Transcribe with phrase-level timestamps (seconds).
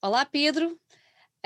[0.00, 0.78] Olá, Pedro.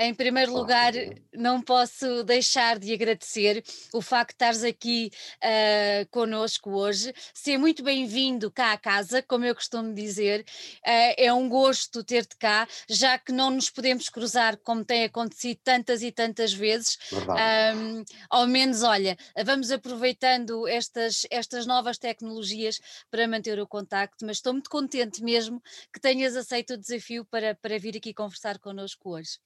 [0.03, 0.93] Em primeiro lugar,
[1.31, 7.13] não posso deixar de agradecer o facto de estares aqui uh, connosco hoje.
[7.35, 10.41] Ser muito bem-vindo cá à casa, como eu costumo dizer.
[10.79, 15.59] Uh, é um gosto ter-te cá, já que não nos podemos cruzar como tem acontecido
[15.63, 16.97] tantas e tantas vezes.
[17.13, 19.15] Um, ao menos, olha,
[19.45, 22.79] vamos aproveitando estas, estas novas tecnologias
[23.11, 25.61] para manter o contacto, mas estou muito contente mesmo
[25.93, 29.37] que tenhas aceito o desafio para, para vir aqui conversar connosco hoje.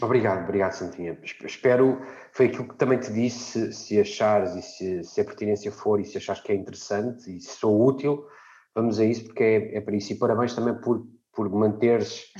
[0.00, 1.18] Obrigado, obrigado, Santinha.
[1.44, 2.00] Espero,
[2.32, 6.04] foi aquilo que também te disse, se achares e se, se a pertinência for e
[6.04, 8.26] se achares que é interessante e se sou útil,
[8.74, 10.12] vamos a isso porque é, é para isso.
[10.12, 12.32] E parabéns também por, por manteres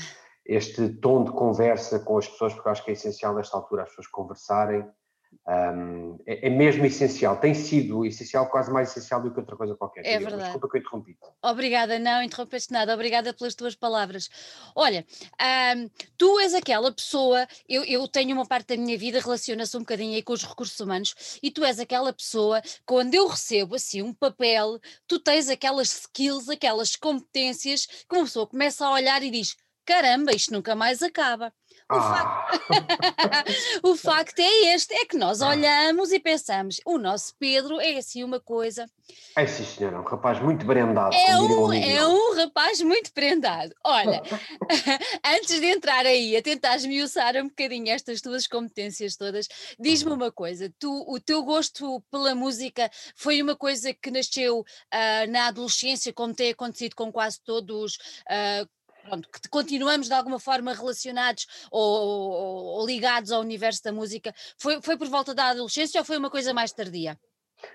[0.44, 3.88] este tom de conversa com as pessoas, porque acho que é essencial nesta altura as
[3.90, 4.84] pessoas conversarem
[5.48, 9.74] um, é, é, mesmo essencial, tem sido essencial, quase mais essencial do que outra coisa
[9.74, 10.06] qualquer.
[10.06, 10.44] É verdade.
[10.44, 11.18] Desculpa que eu interrompi.
[11.42, 14.28] Obrigada, não interrompeste nada, obrigada pelas tuas palavras.
[14.74, 15.04] Olha,
[15.76, 19.80] um, tu és aquela pessoa, eu, eu tenho uma parte da minha vida relaciona-se um
[19.80, 24.00] bocadinho aí com os recursos humanos, e tu és aquela pessoa, quando eu recebo assim
[24.00, 29.30] um papel, tu tens aquelas skills, aquelas competências, que uma pessoa começa a olhar e
[29.30, 31.52] diz: caramba, isto nunca mais acaba.
[31.92, 32.14] O, ah.
[32.14, 32.62] facto...
[33.88, 35.48] o facto é este, é que nós ah.
[35.48, 38.86] olhamos e pensamos, o nosso Pedro é assim uma coisa.
[39.36, 41.12] É sim, senhora, um rapaz muito prendado.
[41.14, 43.74] É um, é um rapaz muito prendado.
[43.84, 44.22] Olha,
[45.24, 49.46] antes de entrar aí a tentar esmiuçar um bocadinho estas tuas competências todas,
[49.78, 50.16] diz-me uhum.
[50.16, 55.48] uma coisa, tu, o teu gosto pela música foi uma coisa que nasceu uh, na
[55.48, 57.96] adolescência, como tem acontecido com quase todos
[58.28, 58.68] uh,
[59.02, 64.34] pronto, que continuamos de alguma forma relacionados ou, ou, ou, ligados ao universo da música,
[64.58, 67.18] foi, foi por volta da adolescência ou foi uma coisa mais tardia?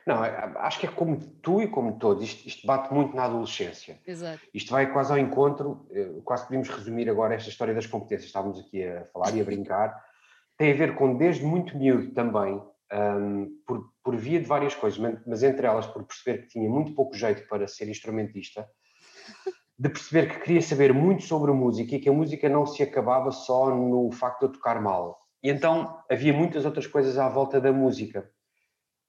[0.06, 3.24] Não, é, acho que é como tu e como todos, isto, isto bate muito na
[3.24, 4.00] adolescência.
[4.06, 4.42] Exato.
[4.54, 8.60] Isto vai quase ao encontro, eh, quase podemos resumir agora esta história das competências, estávamos
[8.60, 9.96] aqui a falar e a brincar,
[10.58, 12.62] tem a ver com desde muito miúdo também,
[12.92, 16.94] um, por, por via de várias coisas, mas entre elas por perceber que tinha muito
[16.94, 18.68] pouco jeito para ser instrumentista,
[19.80, 22.82] de perceber que queria saber muito sobre a música e que a música não se
[22.82, 25.20] acabava só no facto de eu tocar mal.
[25.44, 28.28] E então havia muitas outras coisas à volta da música.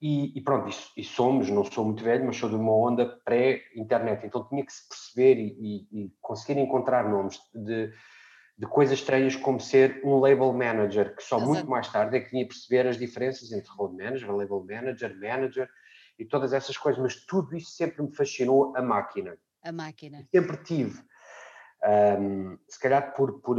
[0.00, 3.06] E, e pronto, e, e, somos, não sou muito velho, mas sou de uma onda
[3.24, 7.92] pré-internet, então tinha que se perceber e, e, conseguir encontrar nomes de,
[8.56, 11.50] de coisas estranhas como ser um label manager, que só Exato.
[11.50, 15.18] muito mais tarde é que tinha que perceber as diferenças entre road manager, label manager,
[15.18, 15.68] manager
[16.16, 20.26] e todas essas coisas, mas tudo isso sempre me fascinou a máquina a máquina?
[20.30, 21.00] Sempre tive.
[22.20, 23.56] Um, se calhar por, por,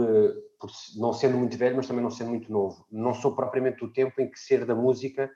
[0.59, 2.85] por, não sendo muito velho, mas também não sendo muito novo.
[2.91, 5.31] Não sou propriamente do tempo em que ser da música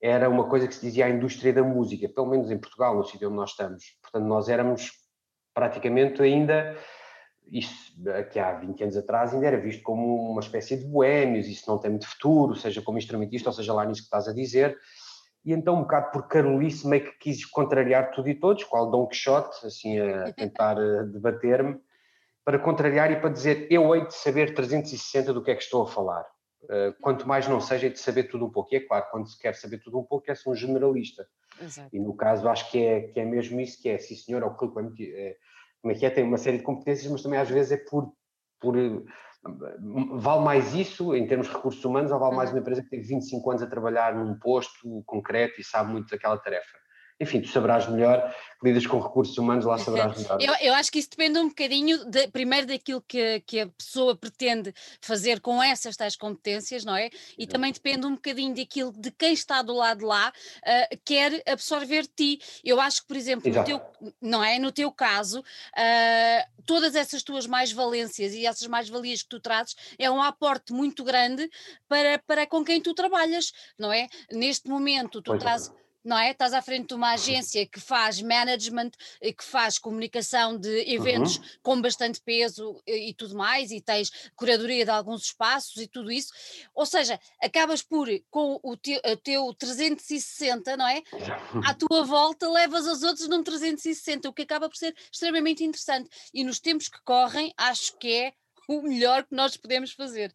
[0.00, 3.04] era uma coisa que se dizia a indústria da música, pelo menos em Portugal, no
[3.04, 3.98] sítio onde nós estamos.
[4.02, 4.92] Portanto, nós éramos
[5.54, 6.76] praticamente ainda,
[7.50, 11.64] isso aqui há 20 anos atrás, ainda era visto como uma espécie de boémios, isso
[11.68, 14.78] não tem muito futuro, seja como instrumentista, ou seja lá nisso que estás a dizer
[15.44, 19.06] e então um bocado por carolice meio que quis contrariar tudo e todos, qual Dom
[19.06, 21.78] Quixote, assim a tentar eh, debater-me,
[22.44, 25.82] para contrariar e para dizer eu hei de saber 360 do que é que estou
[25.82, 26.24] a falar.
[26.64, 28.74] Uh, quanto mais não seja, hei de saber tudo um pouco.
[28.74, 31.26] E é claro, quando se quer saber tudo um pouco, é-se um generalista.
[31.60, 31.94] Exato.
[31.94, 34.46] E no caso acho que é, que é mesmo isso que é, sim senhor, é
[34.46, 35.36] o que é,
[35.80, 38.14] como é que é, tem uma série de competências, mas também às vezes é por,
[38.58, 38.76] por
[39.44, 42.56] Vale mais isso em termos de recursos humanos ou vale mais uhum.
[42.56, 46.38] uma empresa que tem 25 anos a trabalhar num posto concreto e sabe muito daquela
[46.38, 46.83] tarefa?
[47.24, 50.40] Enfim, tu saberás melhor, lidas com recursos humanos, lá saberás melhor.
[50.40, 54.16] eu, eu, acho que isso depende um bocadinho, de, primeiro daquilo que, que a pessoa
[54.16, 57.10] pretende fazer com essas tais competências, não é?
[57.38, 62.02] E também depende um bocadinho daquilo de quem está do lado lá uh, quer absorver
[62.02, 62.40] de ti.
[62.64, 63.80] Eu acho que, por exemplo, no teu,
[64.20, 64.58] não é?
[64.58, 70.10] no teu caso, uh, todas essas tuas mais-valências e essas mais-valias que tu trazes é
[70.10, 71.50] um aporte muito grande
[71.88, 74.06] para, para com quem tu trabalhas, não é?
[74.30, 75.83] Neste momento tu pois é.
[76.04, 76.30] Não é?
[76.30, 81.44] Estás à frente de uma agência que faz management, que faz comunicação de eventos uhum.
[81.62, 86.12] com bastante peso e, e, tudo mais, e tens curadoria de alguns espaços e tudo
[86.12, 86.32] isso.
[86.74, 91.02] Ou seja, acabas por, com o teu, o teu 360, não é?
[91.64, 96.10] À tua volta, levas os outros num 360, o que acaba por ser extremamente interessante.
[96.32, 98.32] E nos tempos que correm, acho que é
[98.68, 100.34] o melhor que nós podemos fazer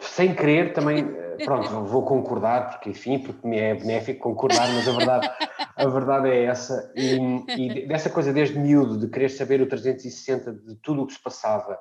[0.00, 4.88] sem querer também, eh, pronto, vou concordar, porque enfim, porque me é benéfico concordar, mas
[4.88, 5.30] a verdade,
[5.76, 6.92] a verdade é essa.
[6.94, 7.18] E,
[7.56, 11.22] e, dessa coisa desde miúdo, de querer saber o 360 de tudo o que se
[11.22, 11.78] passava,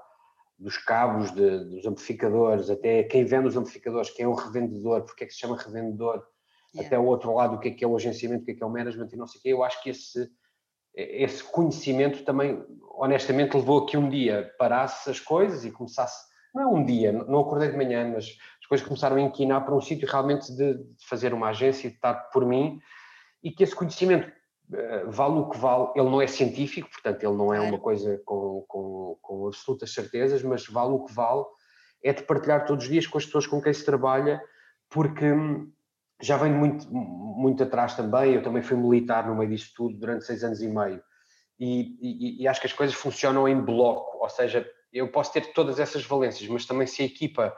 [0.57, 5.25] dos cabos, de, dos amplificadores, até quem vende os amplificadores, quem é o revendedor, porque
[5.25, 6.23] é que se chama revendedor,
[6.73, 6.87] yeah.
[6.87, 8.63] até o outro lado, o que é que é o agenciamento, o que é que
[8.63, 10.29] é o management e não sei o quê, eu acho que esse,
[10.95, 12.63] esse conhecimento também,
[12.97, 17.11] honestamente, levou a que um dia parasse as coisas e começasse não é um dia,
[17.11, 20.75] não acordei de manhã, mas as coisas começaram a inquinar para um sítio realmente de,
[20.75, 22.79] de fazer uma agência, de estar por mim,
[23.43, 27.35] e que esse conhecimento uh, vale o que vale, ele não é científico, portanto ele
[27.35, 31.43] não é uma coisa com, com, com absolutas certezas, mas vale o que vale,
[32.01, 34.41] é de partilhar todos os dias com as pessoas com quem se trabalha,
[34.89, 35.69] porque hum,
[36.21, 40.23] já venho muito, muito atrás também, eu também fui militar no meio disto tudo durante
[40.23, 41.03] seis anos e meio,
[41.59, 45.53] e, e, e acho que as coisas funcionam em bloco, ou seja, eu posso ter
[45.53, 47.55] todas essas valências, mas também se a equipa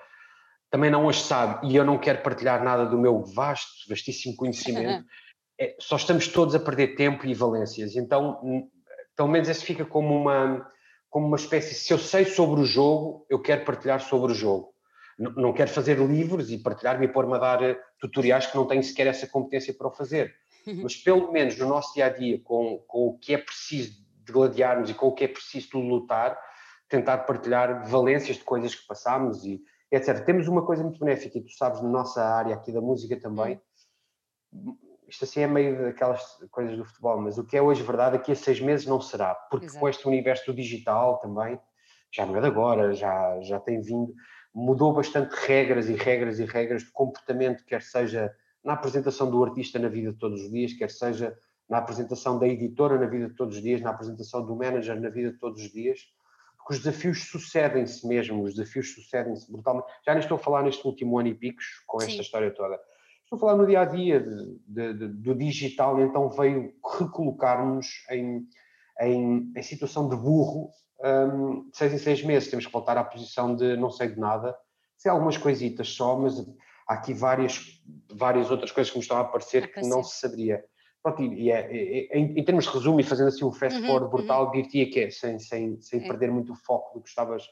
[0.70, 5.06] também não as sabe e eu não quero partilhar nada do meu vasto, vastíssimo conhecimento,
[5.60, 7.96] é, só estamos todos a perder tempo e valências.
[7.96, 8.70] Então,
[9.16, 10.70] pelo menos esse fica como uma,
[11.10, 14.74] como uma espécie, se eu sei sobre o jogo, eu quero partilhar sobre o jogo.
[15.18, 18.68] Não, não quero fazer livros e partilhar-me e pôr-me a dar eh, tutoriais que não
[18.68, 20.36] tenho sequer essa competência para o fazer.
[20.84, 23.94] Mas pelo menos no nosso dia a dia, com, com o que é preciso
[24.24, 26.38] de gladiarmos e com o que é preciso de lutar,
[26.90, 29.62] tentar partilhar valências de coisas que passámos e
[29.92, 30.24] etc.
[30.24, 33.60] Temos uma coisa muito benéfica, e tu sabes, na nossa área aqui da música também,
[35.08, 38.32] isto assim é meio daquelas coisas do futebol, mas o que é hoje verdade, daqui
[38.32, 39.80] a seis meses não será, porque Exato.
[39.80, 41.60] com este universo digital também,
[42.14, 44.14] já não é de agora, já, já tem vindo,
[44.54, 49.80] mudou bastante regras e regras e regras de comportamento, quer seja na apresentação do artista
[49.80, 51.38] na vida de todos os dias, quer seja
[51.70, 55.10] na apresentação da editora na vida de todos os dias, na apresentação do manager na
[55.10, 56.00] vida de todos os dias,
[56.68, 59.88] porque os desafios sucedem-se mesmo, os desafios sucedem-se brutalmente.
[60.06, 62.20] Já nem estou a falar neste último ano e picos com esta Sim.
[62.20, 62.78] história toda.
[63.24, 67.88] Estou a falar no dia a dia de, de, de, do digital, então veio recolocar-nos
[68.12, 68.46] em,
[69.00, 70.70] em, em, situação de burro
[71.02, 72.50] um, de seis em seis meses.
[72.50, 74.54] Temos que voltar à posição de não sei de nada.
[74.98, 76.38] Sei algumas coisitas só, mas
[76.86, 77.82] há aqui várias,
[78.12, 80.66] várias outras coisas que me estão a aparecer que não se saberia.
[81.08, 83.86] Pronto, e é, é, é, em, termos de resumo e fazendo assim um fast uhum,
[83.86, 84.52] forward uhum, brutal, uhum.
[84.52, 86.08] dir-te que é, sem, sem, sem é.
[86.08, 87.48] perder muito o foco do que estavas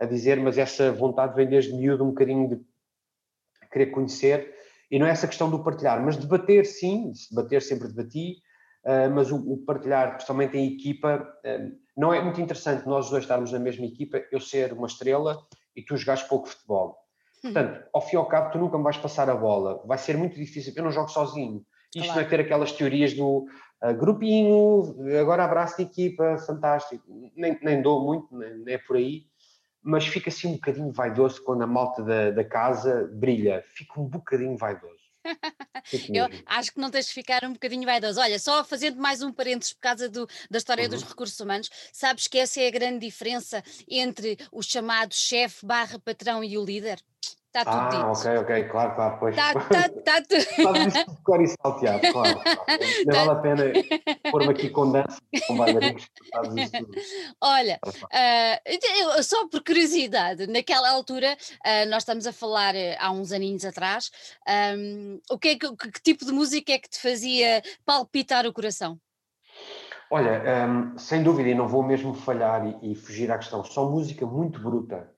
[0.00, 2.60] a dizer, mas essa vontade vem desde miúdo um bocadinho de
[3.70, 4.54] querer conhecer,
[4.90, 8.38] e não é essa questão do partilhar, mas debater sim, debater sempre debati,
[8.84, 13.22] uh, mas o, o, partilhar, principalmente em equipa, uh, não é muito interessante nós dois
[13.22, 15.38] estarmos na mesma equipa, eu ser uma estrela
[15.76, 16.96] e tu jogares pouco futebol.
[17.44, 17.52] Hum.
[17.52, 20.16] Portanto, ao fim e ao cabo, tu nunca me vais passar a bola, vai ser
[20.16, 21.64] muito difícil, eu não jogo sozinho
[21.96, 22.20] isto claro.
[22.20, 23.46] não é ter aquelas teorias do
[23.82, 27.02] uh, grupinho, agora abraço de equipa, fantástico.
[27.34, 29.24] Nem, nem dou muito, nem, nem, é por aí,
[29.82, 33.64] mas fica assim um bocadinho vaidoso quando a malta da, da casa brilha.
[33.74, 35.06] Fica um bocadinho vaidoso.
[36.12, 38.20] Eu acho que não tens de ficar um bocadinho vaidoso.
[38.20, 40.90] Olha, só fazendo mais um parênteses por causa do, da história uhum.
[40.90, 45.98] dos recursos humanos, sabes que essa é a grande diferença entre o chamado chefe barra
[45.98, 47.00] patrão e o líder?
[47.56, 48.28] Está tudo ah, dito.
[48.28, 49.34] ok, ok, claro, claro, pois.
[49.34, 50.88] Está tá, tá tudo.
[50.88, 52.40] Isso de cor e salteado, claro.
[52.40, 52.60] claro.
[53.06, 53.24] Não tá.
[53.24, 53.64] vale a pena
[54.30, 56.92] pôr-me aqui com dança, com bailarinos, tudo.
[57.40, 63.32] Olha, uh, só por curiosidade, naquela altura, uh, nós estamos a falar uh, há uns
[63.32, 64.10] aninhos atrás,
[64.76, 68.52] um, o que, é que, que, tipo de música é que te fazia palpitar o
[68.52, 69.00] coração?
[70.10, 73.88] Olha, um, sem dúvida, e não vou mesmo falhar e, e fugir à questão, só
[73.88, 75.15] música muito bruta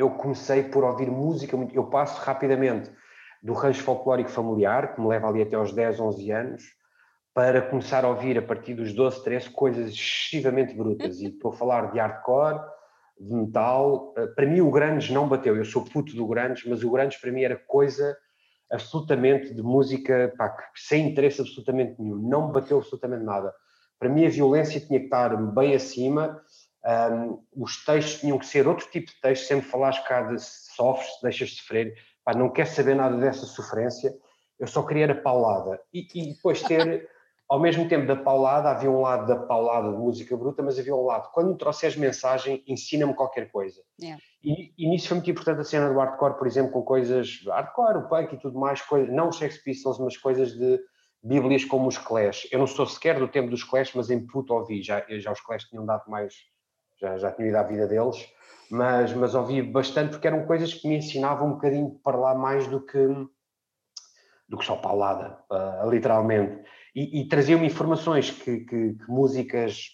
[0.00, 2.90] eu comecei por ouvir música, eu passo rapidamente
[3.42, 6.62] do rancho folclórico familiar, que me leva ali até aos 10, 11 anos,
[7.34, 11.20] para começar a ouvir a partir dos 12, 13 coisas excessivamente brutas.
[11.20, 12.60] E estou a falar de hardcore,
[13.18, 14.14] de metal.
[14.16, 17.18] Eh, para mim o Grandes não bateu, eu sou puto do Grandes, mas o Grandes
[17.20, 18.16] para mim era coisa
[18.70, 23.52] absolutamente de música pá, sem interesse absolutamente nenhum, não bateu absolutamente nada.
[23.98, 26.40] Para mim a violência tinha que estar bem acima
[26.86, 31.08] um, os textos tinham que ser outro tipo de texto, sempre falares cá de sofres,
[31.22, 31.94] deixas de sofrer,
[32.24, 34.14] pá, não quer saber nada dessa sofrência,
[34.58, 35.80] eu só queria a paulada.
[35.92, 37.08] E, e, depois ter,
[37.48, 40.94] ao mesmo tempo da paulada, havia um lado da paulada de música bruta, mas havia
[40.94, 43.80] um lado, quando me trouxeres mensagem, ensina-me qualquer coisa.
[44.00, 44.22] Yeah.
[44.42, 47.98] E, e, nisso foi muito importante a cena do hardcore, por exemplo, com coisas, hardcore,
[47.98, 50.80] o punk e tudo mais, coisas, não os Sex Pistols, mas coisas de
[51.22, 52.48] bíblias como os Clash.
[52.50, 55.40] Eu não sou sequer do tempo dos Clash, mas em puto ouvi, já, já os
[55.40, 56.34] Clash tinham dado mais
[57.00, 58.28] já, já tinha ido à vida deles,
[58.70, 62.66] mas, mas ouvi bastante porque eram coisas que me ensinavam um bocadinho para lá mais
[62.68, 63.06] do que,
[64.48, 66.64] do que só paulada, uh, literalmente.
[66.94, 69.88] E, e traziam-me informações que, que, que, músicas,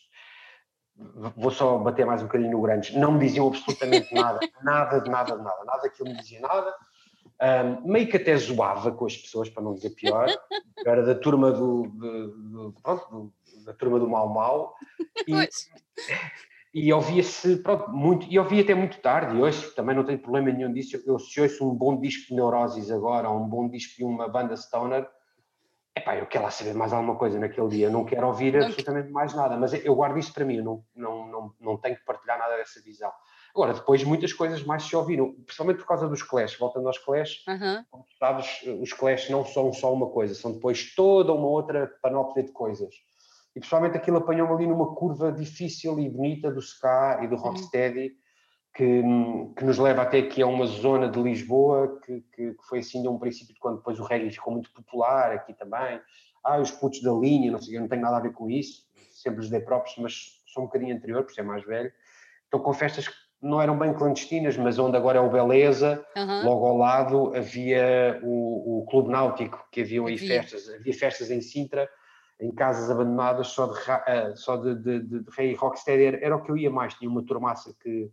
[1.37, 5.11] vou só bater mais um bocadinho no grandes, não me diziam absolutamente nada, nada de
[5.11, 6.75] nada de nada, nada daquilo me dizia nada.
[7.39, 10.27] Um, meio que até zoava com as pessoas, para não dizer pior,
[10.87, 14.75] era da turma do, do, do pronto, do, da turma do mal mal
[15.29, 15.35] e,
[16.79, 20.53] e ouvia-se, pronto, muito, e ouvia até muito tarde, e hoje também não tenho problema
[20.53, 23.97] nenhum disso, eu se ouço um bom disco de Neurosis agora, ou um bom disco
[23.97, 25.09] de uma banda stoner,
[25.97, 29.35] epá, eu quero lá saber mais alguma coisa naquele dia, não quero ouvir absolutamente mais
[29.35, 32.39] nada, mas eu guardo isso para mim, eu não, não, não, não tenho que partilhar
[32.39, 33.11] nada dessa visão.
[33.55, 37.43] Agora, depois muitas coisas mais se ouviram, principalmente por causa dos Clash, voltando aos Clash,
[37.49, 37.85] uhum.
[37.91, 42.45] como sabes, os Clash não são só uma coisa, são depois toda uma outra panóplia
[42.45, 42.95] de coisas.
[43.57, 48.13] E principalmente aquilo apanhou-me ali numa curva difícil e bonita do ska e do rocksteady,
[48.75, 49.03] que,
[49.57, 53.01] que, nos leva até aqui a uma zona de Lisboa, que, que, que, foi assim
[53.01, 55.99] de um princípio de quando depois o reggae ficou muito popular aqui também.
[56.45, 58.83] Ah, os putos da linha, não sei, eu não tenho nada a ver com isso,
[59.11, 61.91] sempre os dei próprios, mas sou um bocadinho anterior, por ser mais velho.
[62.49, 66.45] Então com festas que não eram bem clandestinas, mas onde agora é o Beleza, uhum.
[66.45, 70.43] logo ao lado havia o, o Clube Náutico, que haviam aí havia.
[70.43, 71.89] festas, havia festas em Sintra,
[72.41, 76.37] em casas abandonadas só de, uh, só de, de, de, de rei rocksteady, era, era
[76.37, 78.11] o que eu ia mais, tinha uma turmaça que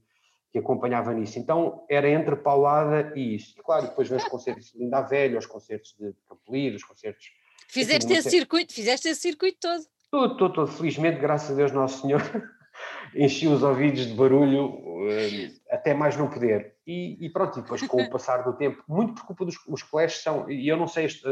[0.53, 1.39] que acompanhava nisso.
[1.39, 3.55] Então era entre paulada e isso.
[3.57, 7.25] E claro, depois vem os concertos de Linda Velha, os concertos de Campolido, os concertos.
[7.67, 9.83] Fizeste esse circuito, fizeste esse circuito todo.
[10.11, 10.67] Todo, todo, todo.
[10.67, 12.21] Felizmente, graças a Deus Nosso Senhor,
[13.15, 16.75] enchi os ouvidos de barulho eh, até mais não poder.
[16.85, 19.81] E, e, pronto, e depois com o passar do tempo, muito por culpa dos os
[19.81, 21.23] Clash são, e eu não sei, este,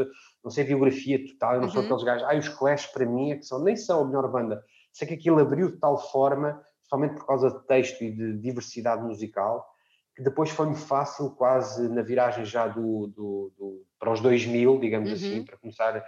[0.42, 1.72] não sei a biografia total, eu não uhum.
[1.72, 4.30] sou aqueles gajos, ah, os Clash para mim é que são, nem são a melhor
[4.30, 4.62] banda.
[4.92, 9.02] Sei que aquilo abriu de tal forma somente por causa de texto e de diversidade
[9.02, 9.66] musical,
[10.14, 15.08] que depois foi-me fácil, quase na viragem já do, do, do para os 2000, digamos
[15.08, 15.14] uhum.
[15.14, 16.04] assim, para começar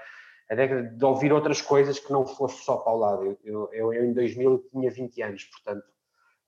[0.50, 3.38] a década de ouvir outras coisas que não fosse só para o lado.
[3.42, 5.86] Eu, eu, eu, em 2000 tinha 20 anos, portanto,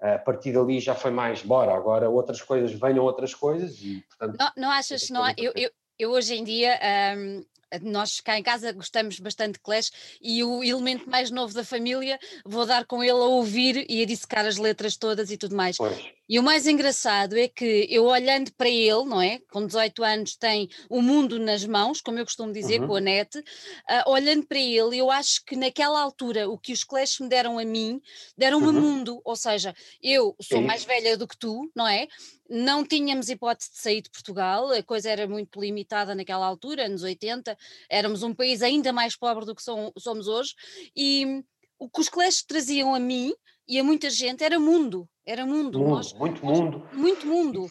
[0.00, 4.36] a partir dali já foi mais, bora, agora outras coisas, venham outras coisas e, portanto...
[4.38, 6.78] Não, não achas, não, eu, eu, eu hoje em dia,
[7.16, 7.42] um,
[7.82, 12.18] nós cá em casa gostamos bastante de Clash e o elemento mais novo da família
[12.44, 15.76] vou dar com ele a ouvir e a dissecar as letras todas e tudo mais.
[15.76, 16.16] Pois.
[16.28, 19.40] E o mais engraçado é que eu olhando para ele, não é?
[19.50, 22.88] Com 18 anos tem o mundo nas mãos, como eu costumo dizer, uhum.
[22.88, 26.82] com a net, uh, olhando para ele, eu acho que naquela altura o que os
[26.82, 28.00] Clash me deram a mim,
[28.36, 28.72] deram-me uhum.
[28.72, 30.66] mundo, ou seja, eu sou Sim.
[30.66, 32.08] mais velha do que tu, não é?
[32.48, 37.02] Não tínhamos hipótese de sair de Portugal, a coisa era muito limitada naquela altura, anos
[37.02, 37.56] 80,
[37.90, 40.54] éramos um país ainda mais pobre do que somos hoje,
[40.96, 41.44] e
[41.78, 43.34] o que os Clash traziam a mim
[43.68, 45.78] e a muita gente era mundo, era mundo.
[45.78, 46.82] mundo nós, muito nós, mundo.
[46.92, 47.70] Muito mundo.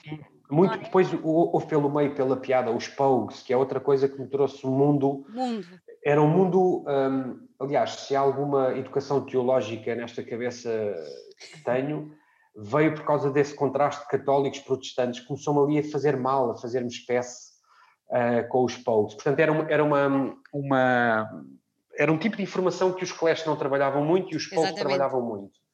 [0.49, 0.77] Muito, é?
[0.77, 4.65] depois houve pelo meio, pela piada, os Pogues, que é outra coisa que me trouxe
[4.65, 5.25] o mundo.
[5.29, 5.67] Mundo.
[6.03, 10.69] Era um mundo, um, aliás, se há alguma educação teológica nesta cabeça
[11.39, 12.13] que tenho,
[12.55, 16.87] veio por causa desse contraste de católicos protestantes, começou-me ali a fazer mal, a fazer-me
[16.87, 17.51] espécie
[18.09, 19.15] uh, com os Pogues.
[19.15, 21.45] Portanto, era, uma, era uma, uma,
[21.97, 25.21] era um tipo de informação que os Clash não trabalhavam muito e os Pogues trabalhavam
[25.21, 25.65] muito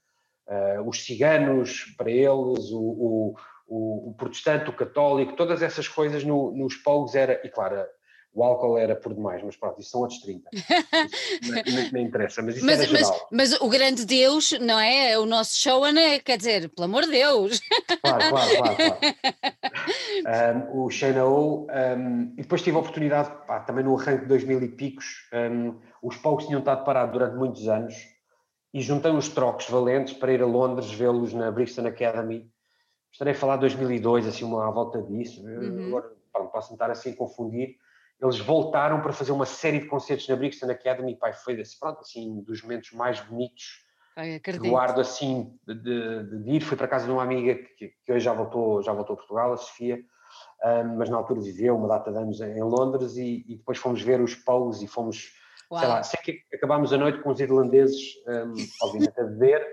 [0.48, 3.36] uh, os ciganos para eles, o, o,
[3.68, 7.86] o, o, protestante, o católico, todas essas coisas no, nos pogos era, e claro,
[8.34, 10.50] o álcool era por demais, mas pronto, isso são outros 30.
[10.54, 10.72] Isso
[11.94, 13.28] nem, interessa, mas isso mas, era geral.
[13.32, 15.18] Mas, mas, o grande Deus, não é?
[15.20, 16.20] O nosso show, é?
[16.20, 17.60] Quer dizer, pelo amor de Deus.
[18.02, 18.76] Claro, claro, claro.
[18.76, 18.98] claro.
[20.22, 24.62] Um, o Xenao, um, e depois tive a oportunidade, pá, também no arranque de 2000
[24.62, 27.96] e picos, um, os palcos tinham estado parados durante muitos anos,
[28.74, 32.50] e juntei os trocos valentes para ir a Londres vê-los na Brixton Academy.
[33.12, 35.46] Estarei a falar de 2002, assim, uma à volta disso.
[35.46, 35.88] Uhum.
[35.88, 37.76] Agora, pronto, posso estar assim a confundir.
[38.22, 41.16] Eles voltaram para fazer uma série de concertos na Brixton Academy.
[41.16, 43.84] Pai, foi desse, pronto, assim, dos momentos mais bonitos
[44.16, 46.62] Ai, que guardo assim de, de, de, ir.
[46.62, 49.54] Fui para casa de uma amiga que, que, hoje já voltou, já voltou a Portugal,
[49.54, 50.00] a Sofia,
[50.64, 54.02] um, mas na altura viveu uma data de anos em Londres e, e depois fomos
[54.02, 55.32] ver os polos e fomos
[55.72, 55.80] Uau.
[55.80, 59.66] sei lá, sei que acabámos a noite com os irlandeses, um, obviamente, a beber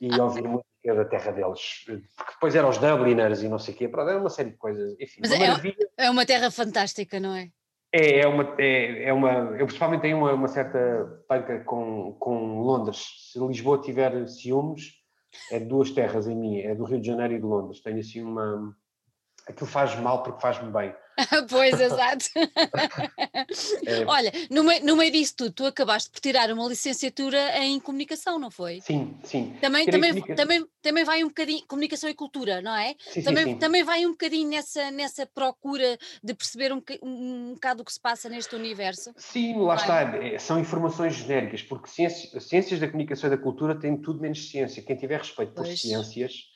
[0.00, 3.76] e ouvir música da terra deles, porque depois eram os Dubliners e não sei o
[3.76, 5.20] quê, era uma série de coisas, enfim.
[5.20, 7.50] Mas uma é, é uma terra fantástica, não é?
[7.92, 12.62] É, é uma, é, é, uma, eu pessoalmente tenho uma, uma certa panca com, com
[12.62, 13.30] Londres.
[13.30, 14.94] Se Lisboa tiver ciúmes,
[15.50, 17.80] é de duas terras em mim, é do Rio de Janeiro e de Londres.
[17.82, 18.74] Tenho assim uma.
[19.46, 20.94] Aquilo faz mal porque faz-me bem.
[21.48, 22.26] pois, exato.
[23.84, 24.04] É.
[24.06, 28.38] Olha, no meio, no meio disso tudo, tu acabaste por tirar uma licenciatura em comunicação,
[28.38, 28.80] não foi?
[28.80, 29.54] Sim, sim.
[29.60, 32.94] Também, também, também, também vai um bocadinho, comunicação e cultura, não é?
[32.98, 33.58] Sim, também, sim, sim.
[33.58, 38.00] também vai um bocadinho nessa, nessa procura de perceber um, um, bocado o que se
[38.00, 39.12] passa neste universo.
[39.16, 40.02] Sim, lá está.
[40.16, 44.50] É, são informações genéricas, porque ciências, ciências da comunicação e da cultura têm tudo menos
[44.50, 44.82] ciência.
[44.82, 45.80] Quem tiver respeito por pois.
[45.80, 46.51] ciências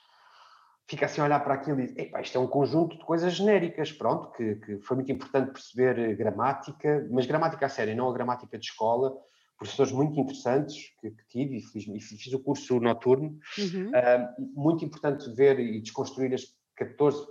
[0.88, 3.90] fica assim a olhar para aquilo e diz, isto é um conjunto de coisas genéricas,
[3.90, 8.12] pronto, que, que, foi muito importante perceber eh, gramática, mas gramática a sério, não a
[8.12, 9.12] gramática de escola,
[9.58, 13.88] professores muito interessantes que, que tive e fiz, e fiz, o curso noturno, uhum.
[13.88, 16.44] uh, muito importante ver e desconstruir as
[16.76, 17.26] 14,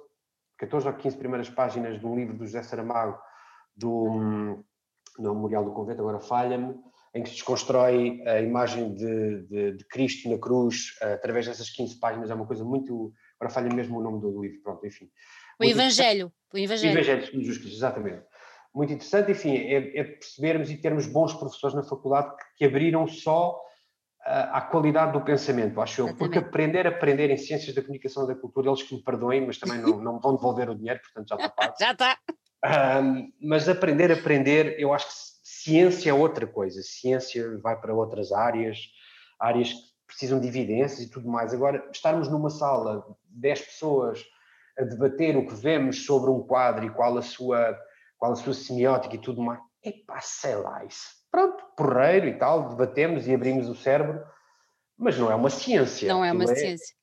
[0.58, 3.18] 14 ou 15 primeiras páginas do livro do José Saramago,
[3.76, 4.64] do,
[5.18, 6.76] no Memorial do Convento, agora falha-me,
[7.14, 11.70] em que se desconstrói a imagem de, de, de Cristo na cruz uh, através dessas
[11.70, 15.10] 15 páginas, é uma coisa muito agora falha mesmo o nome do livro, pronto, enfim.
[15.60, 16.94] O Evangelho, o Evangelho.
[16.94, 18.24] O Evangelho, segundo Jesus Cristo, exatamente.
[18.74, 23.08] Muito interessante, enfim, é, é percebermos e termos bons professores na faculdade que, que abriram
[23.08, 23.62] só
[24.26, 26.16] à qualidade do pensamento, acho eu.
[26.16, 29.60] Porque aprender, aprender em ciências da comunicação e da cultura, eles que me perdoem, mas
[29.60, 31.76] também não, não vão devolver o dinheiro, portanto já está pago.
[31.80, 32.18] já está.
[33.04, 35.14] Um, mas aprender, aprender, eu acho que
[35.44, 36.82] ciência é outra coisa.
[36.82, 38.80] Ciência vai para outras áreas,
[39.40, 41.54] áreas que precisam de evidências e tudo mais.
[41.54, 44.24] Agora, estarmos numa sala, 10 pessoas,
[44.78, 47.78] a debater o que vemos sobre um quadro e qual a sua,
[48.18, 52.70] qual a sua semiótica e tudo mais, epá, sei lá, isso pronto, porreiro e tal,
[52.70, 54.24] debatemos e abrimos o cérebro,
[54.98, 56.08] mas não é uma ciência.
[56.08, 56.96] Não é uma é, ciência.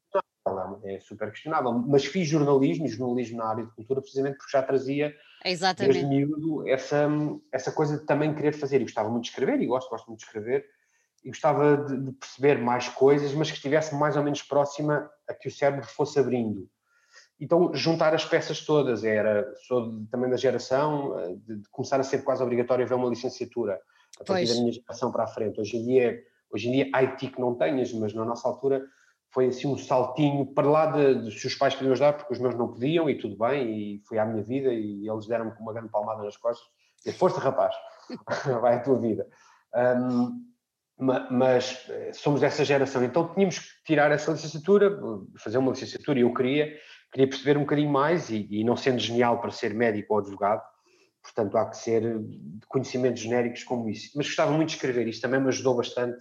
[0.84, 1.70] É, é super questionável.
[1.72, 5.92] Mas fiz jornalismo, jornalismo na área de cultura, precisamente porque já trazia Exatamente.
[5.92, 7.08] desde miúdo essa,
[7.52, 8.80] essa coisa de também querer fazer.
[8.80, 10.64] E gostava muito de escrever, e gosto, gosto muito de escrever,
[11.22, 15.34] e gostava de, de perceber mais coisas, mas que estivesse mais ou menos próxima a
[15.34, 16.68] que o cérebro fosse abrindo.
[17.40, 22.04] Então, juntar as peças todas, era, sou também da geração eh, de, de começar a
[22.04, 23.80] ser quase obrigatório ver uma licenciatura
[24.20, 24.54] a partir pois.
[24.54, 25.60] da minha geração para a frente.
[25.60, 26.22] Hoje em dia,
[26.52, 28.84] hoje em dia IT que não tenhas, mas na nossa altura
[29.32, 32.38] foi assim um saltinho para lá de, de se os pais queriam ajudar, porque os
[32.38, 35.72] meus não podiam, e tudo bem, e foi à minha vida, e eles deram-me uma
[35.72, 36.66] grande palmada nas costas,
[37.04, 37.74] e força rapaz,
[38.60, 39.26] vai a tua vida.
[39.74, 40.51] Um,
[41.30, 44.98] mas eh, somos dessa geração, então tínhamos que tirar essa licenciatura,
[45.38, 46.72] fazer uma licenciatura, e eu queria,
[47.10, 50.62] queria perceber um bocadinho mais, e, e não sendo genial para ser médico ou advogado,
[51.22, 54.10] Portanto, há que ser de conhecimentos genéricos como isso.
[54.16, 56.18] Mas gostava muito de escrever, isto também me ajudou bastante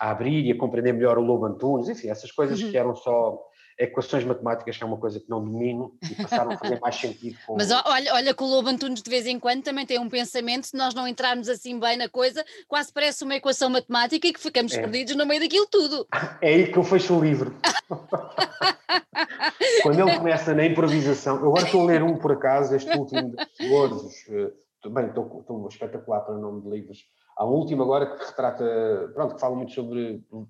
[0.00, 2.70] a abrir e a compreender melhor o Lobo Antunes, enfim, essas coisas uhum.
[2.70, 3.38] que eram só
[3.78, 7.36] equações matemáticas, que é uma coisa que não domino, e passaram a fazer mais sentido.
[7.46, 7.54] Com...
[7.56, 10.66] Mas olha, olha que o Lobo Antunes de vez em quando também tem um pensamento,
[10.66, 14.40] se nós não entrarmos assim bem na coisa, quase parece uma equação matemática e que
[14.40, 14.80] ficamos é.
[14.80, 16.06] perdidos no meio daquilo tudo.
[16.40, 17.54] É aí que eu fecho o livro.
[19.82, 23.34] Quando ele começa na improvisação, eu agora estou a ler um por acaso, este último
[23.58, 27.04] de Louros, uh, bem, estou, estou espetacular para o nome de livros.
[27.36, 30.46] Há um último agora que retrata, pronto, que fala muito sobre uh,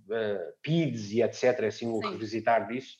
[0.62, 2.96] PIDs e etc, é assim, o revisitar disso.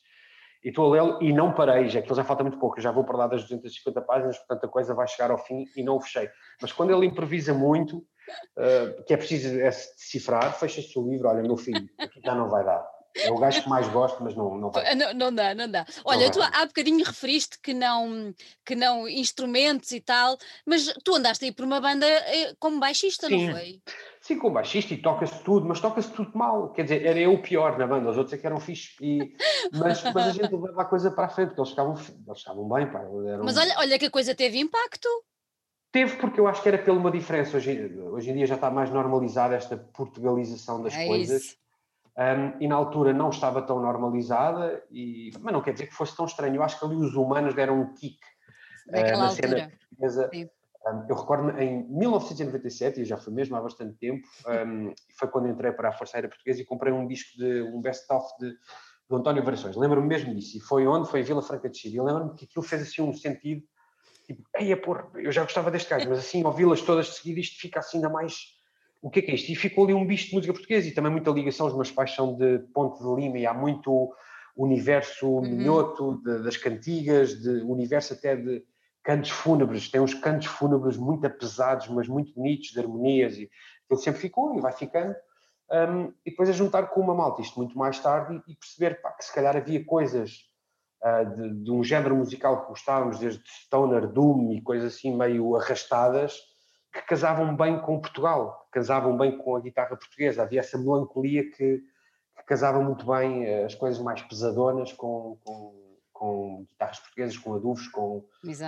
[0.63, 2.83] E estou a lê-lo e não parei, já que ele já falta muito pouco, eu
[2.83, 5.83] já vou para lá das 250 páginas, portanto a coisa vai chegar ao fim e
[5.83, 6.29] não o fechei.
[6.61, 11.41] Mas quando ele improvisa muito, uh, que é preciso é decifrar, fecha-se o livro, olha,
[11.41, 12.83] meu filho, aqui já não vai dar.
[13.15, 14.95] É o gajo que mais gosto, mas não, não vai.
[14.95, 15.85] Não, não dá, não dá.
[16.03, 18.33] Olha, não tu há bocadinho referiste que não,
[18.65, 23.27] que não instrumentos e tal, mas tu andaste aí por uma banda eh, como baixista,
[23.27, 23.47] Sim.
[23.47, 23.81] não foi?
[24.23, 26.69] Sim, como baixista e toca-se tudo, mas toca-se tudo mal.
[26.69, 28.95] Quer dizer, era eu o pior na banda, os outros é que eram fixe.
[29.01, 29.35] E,
[29.73, 32.69] mas, mas a gente levava a coisa para a frente, porque eles estavam, eles estavam
[32.69, 32.89] bem.
[32.89, 33.43] Pá, eram...
[33.43, 35.09] Mas olha, olha que a coisa teve impacto.
[35.91, 37.57] Teve, porque eu acho que era pela uma diferença.
[37.57, 41.43] Hoje, hoje em dia já está mais normalizada esta portugalização das é coisas.
[41.43, 41.57] Isso.
[42.17, 46.15] Um, e na altura não estava tão normalizada, e, mas não quer dizer que fosse
[46.15, 46.55] tão estranho.
[46.55, 48.19] Eu acho que ali os humanos deram um kick
[48.87, 50.29] uh, na cena portuguesa.
[50.33, 50.62] Um,
[51.07, 54.27] eu recordo em 1997, e já foi mesmo há bastante tempo,
[54.67, 57.81] um, foi quando entrei para a Força Aérea Portuguesa e comprei um disco de um
[57.81, 58.53] best-of de,
[59.09, 59.75] do António Variações.
[59.75, 60.57] Lembro-me mesmo disso.
[60.57, 61.09] E foi onde?
[61.09, 61.95] Foi em Vila Franca de Xira.
[61.95, 63.63] E lembro-me que aquilo fez assim um sentido,
[64.25, 67.59] tipo, eia, porra, eu já gostava deste gajo, mas assim, ouvi-las todas de seguida, isto
[67.59, 68.33] fica assim ainda mais
[69.03, 69.51] o que é que é isto?
[69.51, 72.15] E ficou ali um bicho de música portuguesa e também muita ligação, os meus pais
[72.15, 74.13] são de Ponte de Lima e há muito
[74.55, 75.41] universo uhum.
[75.41, 78.63] minhoto de, das cantigas, de universo até de
[79.03, 83.49] cantos fúnebres, tem uns cantos fúnebres muito pesados, mas muito bonitos, de harmonias, e
[83.89, 85.15] ele sempre ficou e vai ficando.
[85.69, 89.11] Um, e depois a juntar com uma malta, isto muito mais tarde, e, perceber pá,
[89.11, 90.49] que se calhar havia coisas
[91.01, 95.55] uh, de, de, um género musical que gostávamos, desde stoner, doom e coisas assim meio
[95.55, 96.39] arrastadas,
[96.93, 100.43] que casavam bem com Portugal, casavam bem com a guitarra portuguesa.
[100.43, 101.79] Havia essa melancolia que,
[102.37, 105.82] que casava muito bem eh, as coisas mais pesadonas com, com,
[106.23, 108.23] com guitarras portuguesas, com adufos, com,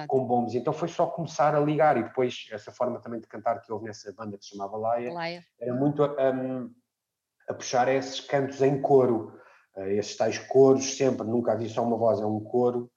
[0.08, 0.56] com bombos.
[0.56, 3.86] Então foi só começar a ligar e depois essa forma também de cantar que houve
[3.86, 5.46] nessa banda que se chamava Laia, Laia.
[5.58, 6.70] era muito um,
[7.48, 9.40] a puxar esses cantos em coro,
[9.78, 12.92] uh, esses tais coros sempre, nunca havia só uma voz, é um coro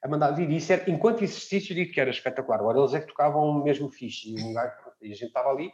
[0.00, 0.48] a mandar vir.
[0.48, 2.60] E isso era, enquanto exercício, digo que era espetacular.
[2.60, 4.32] Agora eles é que tocavam mesmo fixe.
[4.32, 5.72] E, um gajo, e a gente estava ali,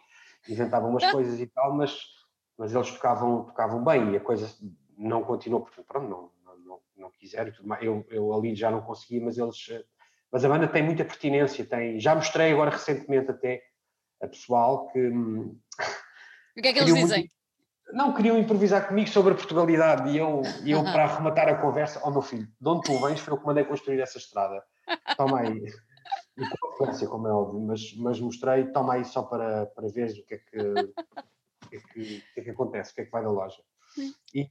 [0.48, 1.94] inventavam umas coisas e tal, mas,
[2.56, 4.50] mas eles tocavam, tocavam bem e a coisa
[4.96, 6.30] não continuou, porque pronto, não,
[7.00, 7.82] não, quiseram e tudo mais.
[7.82, 9.56] Eu, eu ali já não consegui, mas eles.
[10.30, 11.98] Mas a banda tem muita pertinência, tem.
[11.98, 13.62] Já mostrei agora recentemente até
[14.22, 14.98] a pessoal que.
[14.98, 15.58] Hum,
[16.56, 17.18] o que é que eles dizem?
[17.20, 17.40] Muito,
[17.92, 22.00] não, queriam improvisar comigo sobre a Portugalidade e eu, e eu para arrematar a conversa,
[22.04, 24.62] oh meu filho, de onde tu vens foi eu que mandei construir essa estrada.
[25.16, 25.60] Toma aí.
[26.36, 30.10] E com frequência, como é óbvio, mas, mas mostrei, toma aí só para, para ver
[30.10, 33.00] o que é que, o que, é que, o que, é que acontece, o que
[33.02, 33.62] é que vai da loja.
[34.34, 34.48] E,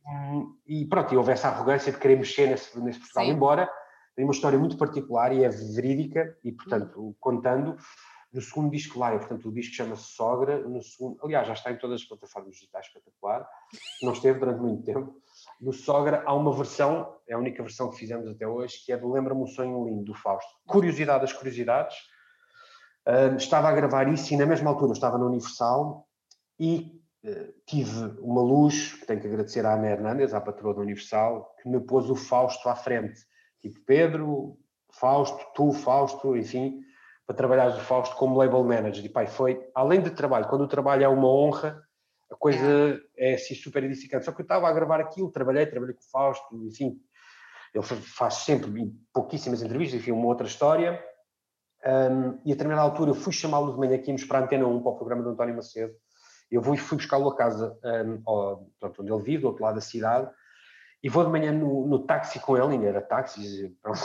[0.68, 3.32] e, pronto, e houve essa arrogância de querer mexer nesse, nesse Portugal, Sim.
[3.32, 3.70] embora
[4.16, 7.16] tem uma história muito particular e é verídica, e portanto, hum.
[7.20, 7.78] contando,
[8.34, 11.78] no segundo disco lá, portanto, o disco chama-se Sogra, no segundo, aliás, já está em
[11.78, 13.48] todas as plataformas digitais, espetacular,
[14.04, 15.16] não esteve durante muito tempo.
[15.62, 18.98] No Sogra há uma versão, é a única versão que fizemos até hoje, que é
[18.98, 20.52] do Lembra-me um Sonho Lindo, do Fausto.
[20.68, 21.96] Curiosidade das curiosidades,
[23.08, 26.06] uh, estava a gravar isso e na mesma altura estava na Universal
[26.60, 26.99] e
[27.66, 31.70] tive uma luz, que tenho que agradecer à Ana Hernandes, à patroa da Universal, que
[31.70, 33.20] me pôs o Fausto à frente
[33.62, 34.58] tipo Pedro,
[34.92, 36.82] Fausto, tu, Fausto, enfim,
[37.26, 39.06] para trabalhares o Fausto como label manager.
[39.06, 41.82] E pai, foi, além de trabalho, quando o trabalho é uma honra,
[42.32, 44.26] a coisa é assim super edificante.
[44.26, 47.00] Só que eu estava a gravar aquilo, trabalhei, trabalhei com o Fausto, enfim,
[47.74, 51.04] ele faz sempre pouquíssimas entrevistas, enfim, uma outra história.
[51.86, 54.82] Um, e a determinada altura eu fui chamá-lo de manhã aqui, para a Antena 1,
[54.82, 55.94] para o programa do António Macedo.
[56.52, 59.76] Eu fui, fui buscá-lo a casa, um, ao, pronto, onde ele vive, do outro lado
[59.76, 60.30] da cidade,
[61.02, 64.00] e vou de manhã no, no táxi com ele, ainda era táxi, pronto.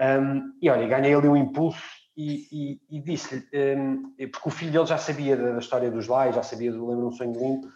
[0.00, 1.82] Um, e olha, ganhei ali um impulso
[2.16, 6.06] e, e, e disse-lhe, um, porque o filho dele já sabia da, da história dos
[6.06, 7.68] Lais, já sabia do Lembra um Sonho Lindo.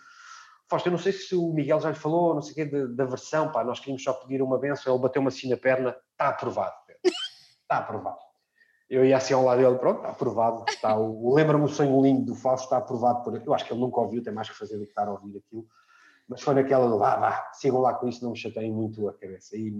[0.68, 2.86] Fausto, eu não sei se o Miguel já lhe falou, não sei o quê, da,
[2.86, 6.28] da versão, pá, nós queríamos só pedir uma benção, ele bateu-me assim na perna, está
[6.28, 8.27] aprovado, está aprovado.
[8.88, 12.24] Eu ia assim ao lado dele, pronto, está aprovado, está, o Lembra-me o Sonho Lindo
[12.24, 14.78] do Fausto, está aprovado por, eu acho que ele nunca ouviu, tem mais que fazer
[14.78, 15.66] do que estar a ouvir aquilo
[16.28, 19.14] mas foi naquela do vá, vá, sigam lá com isso, não me chateiem muito a
[19.14, 19.56] cabeça.
[19.56, 19.72] E,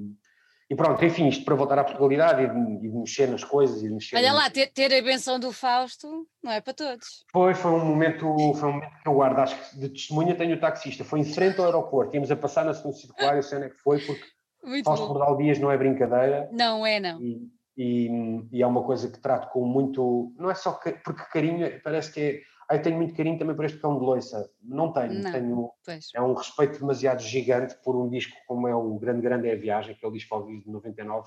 [0.71, 3.83] e pronto, enfim, isto para voltar à Portugalidade e de, e de mexer nas coisas
[3.83, 4.17] e de mexer.
[4.17, 7.27] Olha lá, ter, ter, a benção do Fausto não é para todos.
[7.31, 8.21] Foi, foi um momento,
[8.55, 11.25] foi um momento que eu guardo, acho que de testemunha tenho o taxista, foi em
[11.25, 14.01] frente ao aeroporto, íamos a passar na segunda circular, eu sei onde é que foi,
[14.01, 14.25] porque
[14.65, 16.49] Muito Fausto Bordal Dias não é brincadeira.
[16.51, 17.21] Não é, não.
[17.21, 17.47] E,
[17.79, 18.11] e,
[18.51, 22.13] e, é uma coisa que trato com muito, não é só que, porque carinho, parece
[22.13, 24.51] que é ah, eu tenho muito carinho também por este cão de loiça.
[24.63, 26.11] Não tenho, não, tenho pois.
[26.15, 29.57] é um respeito demasiado gigante por um disco como é o Grande Grande é a
[29.57, 31.27] Viagem, aquele disco ao vivo de 99.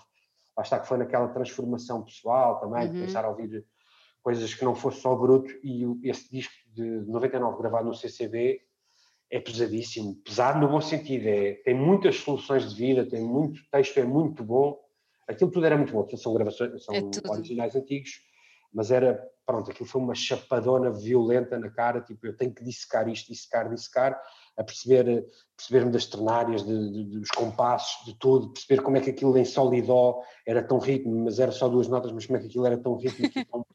[0.56, 2.94] Lá está que foi naquela transformação pessoal também, uhum.
[2.94, 3.66] de pensar a ouvir
[4.22, 8.62] coisas que não fosse só bruto, e esse disco de 99 gravado no CCB
[9.32, 13.98] é pesadíssimo, pesado no bom sentido, é, tem muitas soluções de vida, tem muito texto,
[13.98, 14.78] é muito bom,
[15.28, 18.22] aquilo tudo era muito bom, são gravações, são é originais antigos,
[18.74, 23.08] mas era, pronto, aquilo foi uma chapadona violenta na cara, tipo, eu tenho que dissecar
[23.10, 24.20] isto, dissecar, dissecar,
[24.58, 29.10] a perceber, perceber-me das ternárias, de, de, dos compassos, de tudo, perceber como é que
[29.10, 32.38] aquilo em sol e dó era tão ritmo, mas era só duas notas, mas como
[32.38, 33.66] é que aquilo era tão rítmico e tão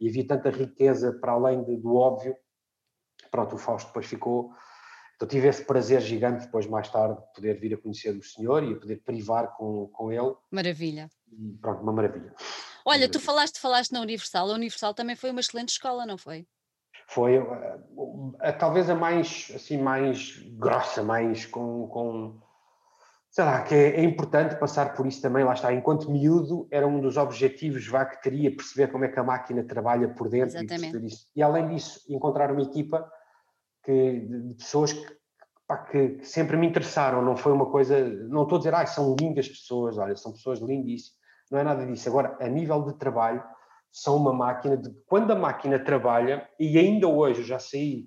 [0.00, 2.34] e havia tanta riqueza para além de, do óbvio.
[3.30, 4.50] Pronto, o Fausto depois ficou.
[5.20, 8.64] Então tive esse prazer gigante depois, mais tarde, de poder vir a conhecer o senhor
[8.64, 10.34] e a poder privar com, com ele.
[10.50, 11.10] Maravilha.
[11.30, 12.34] E pronto, uma maravilha.
[12.86, 16.46] Olha, tu falaste, falaste na Universal, a Universal também foi uma excelente escola, não foi?
[17.06, 17.48] Foi uh,
[18.58, 22.40] talvez a mais, assim, mais grossa, mais com, com
[23.30, 26.88] sei lá, que é, é, importante passar por isso também, lá está, enquanto miúdo era
[26.88, 30.56] um dos objetivos vá que teria perceber como é que a máquina trabalha por dentro
[30.56, 30.96] Exatamente.
[30.96, 31.28] e isso.
[31.36, 33.06] E além disso, encontrar uma equipa
[33.84, 35.16] que, de, pessoas que,
[35.66, 38.86] pá, que, que, sempre me interessaram, não foi uma coisa, não estou a dizer, ah,
[38.86, 41.18] são lindas pessoas, olha, são pessoas lindíssimas,
[41.50, 42.08] não é nada disso.
[42.08, 43.42] Agora, a nível de trabalho,
[43.92, 44.90] são uma máquina de.
[45.06, 48.06] Quando a máquina trabalha, e ainda hoje, eu já saí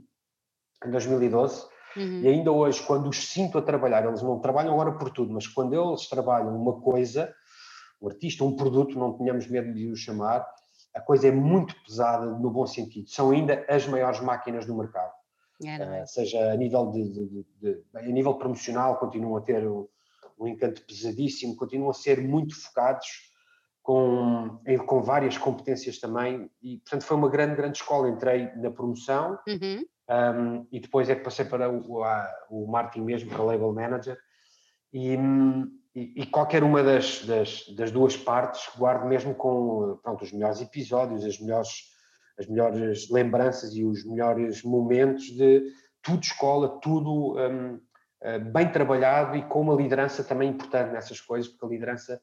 [0.85, 1.65] em 2012,
[1.97, 2.21] uhum.
[2.21, 5.47] e ainda hoje, quando os sinto a trabalhar, eles não trabalham agora por tudo, mas
[5.47, 7.33] quando eles trabalham uma coisa,
[8.01, 10.45] um artista, um produto, não tenhamos medo de o chamar,
[10.93, 13.09] a coisa é muito pesada no bom sentido.
[13.09, 15.12] São ainda as maiores máquinas do mercado.
[15.65, 19.67] É, uh, seja a nível de, de, de, de, a nível promocional, continuam a ter
[19.67, 19.87] um,
[20.39, 23.33] um encanto pesadíssimo, continuam a ser muito focados
[23.83, 28.09] com, com várias competências também, e portanto foi uma grande, grande escola.
[28.09, 29.85] Entrei na promoção uhum.
[30.09, 34.17] um, e depois é que passei para o, a, o marketing mesmo, para label manager,
[34.93, 35.17] e,
[35.93, 40.61] e, e qualquer uma das, das, das, duas partes guardo mesmo com pronto, os melhores
[40.61, 41.92] episódios, as melhores,
[42.37, 47.79] as melhores lembranças e os melhores momentos de tudo escola, tudo um,
[48.21, 52.21] eh, bem trabalhado e com uma liderança também importante nessas coisas, porque a liderança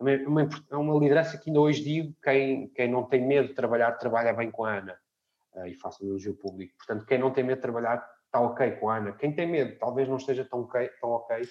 [0.00, 3.54] é uma, é uma liderança que ainda hoje digo, quem, quem não tem medo de
[3.54, 4.96] trabalhar, trabalha bem com a Ana.
[5.52, 6.74] Uh, e faço um elogio público.
[6.78, 9.12] Portanto, quem não tem medo de trabalhar, está ok com a Ana.
[9.12, 11.46] Quem tem medo, talvez não esteja tão ok, tão ok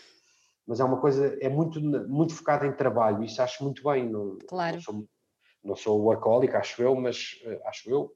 [0.69, 4.07] mas é uma coisa, é muito, muito focada em trabalho, isso acho muito bem.
[4.07, 4.75] Não, claro.
[4.75, 5.07] Não sou,
[5.63, 8.13] não sou workaholic, acho eu, mas uh, acho eu,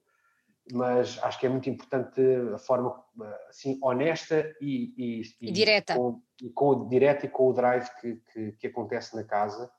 [0.71, 2.21] mas acho que é muito importante
[2.53, 3.03] a forma
[3.49, 5.95] assim honesta e, e, e, direta.
[5.95, 9.69] com, e com, direta e com o drive que, que, que acontece na casa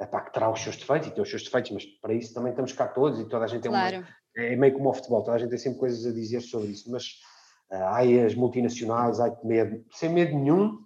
[0.00, 2.50] epá, que terá os seus defeitos e tem os seus defeitos, mas para isso também
[2.50, 3.96] estamos cá todos e toda a gente claro.
[3.96, 6.40] é, uma, é meio como o futebol, toda a gente tem sempre coisas a dizer
[6.40, 7.20] sobre isso, mas
[7.70, 10.84] ai as multinacionais, ai que medo, sem medo nenhum,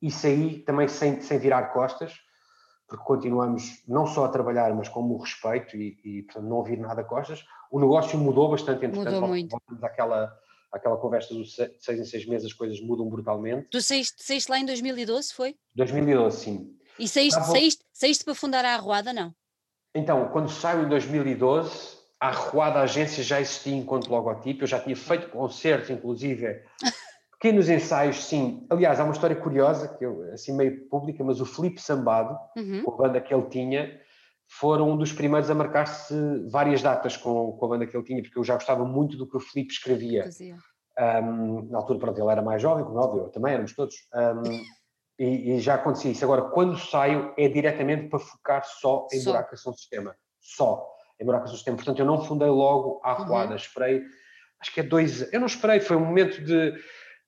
[0.00, 2.14] e saí também sem, sem virar costas,
[2.88, 6.78] porque continuamos não só a trabalhar, mas com o respeito e, e portanto, não ouvir
[6.78, 7.44] nada a costas.
[7.70, 9.50] O negócio mudou bastante, entretanto, mudou muito.
[9.50, 10.34] voltamos àquela,
[10.72, 13.68] àquela conversa dos seis em seis meses, as coisas mudam brutalmente.
[13.70, 15.54] Tu saíste, saíste lá em 2012, foi?
[15.74, 16.78] 2012, sim.
[16.98, 19.34] E saíste, saíste, saíste para fundar a Arruada, não?
[19.94, 24.96] Então, quando saio em 2012, a Arruada Agência já existia enquanto logotipo, eu já tinha
[24.96, 26.62] feito concertos, inclusive,
[27.40, 28.66] pequenos ensaios, sim.
[28.68, 32.82] Aliás, há uma história curiosa, que eu, assim meio pública, mas o Felipe Sambado, uhum.
[32.82, 34.00] com a banda que ele tinha,
[34.48, 36.14] foram um dos primeiros a marcar-se
[36.50, 39.28] várias datas com, com, a banda que ele tinha, porque eu já gostava muito do
[39.28, 40.24] que o Felipe escrevia.
[40.98, 43.94] Um, na altura, pronto, ele era mais jovem, como óbvio, eu também éramos todos.
[44.12, 44.64] Um,
[45.18, 46.24] e, e, já acontecia isso.
[46.24, 49.32] Agora, quando saio, é diretamente para focar só em só.
[49.32, 50.16] buracação de sistema.
[50.40, 50.88] Só
[51.20, 51.76] em buracação de sistema.
[51.76, 53.56] Portanto, eu não fundei logo a arruada, uhum.
[53.56, 54.02] esperei,
[54.60, 55.32] acho que é dois.
[55.32, 56.74] Eu não esperei, foi um momento de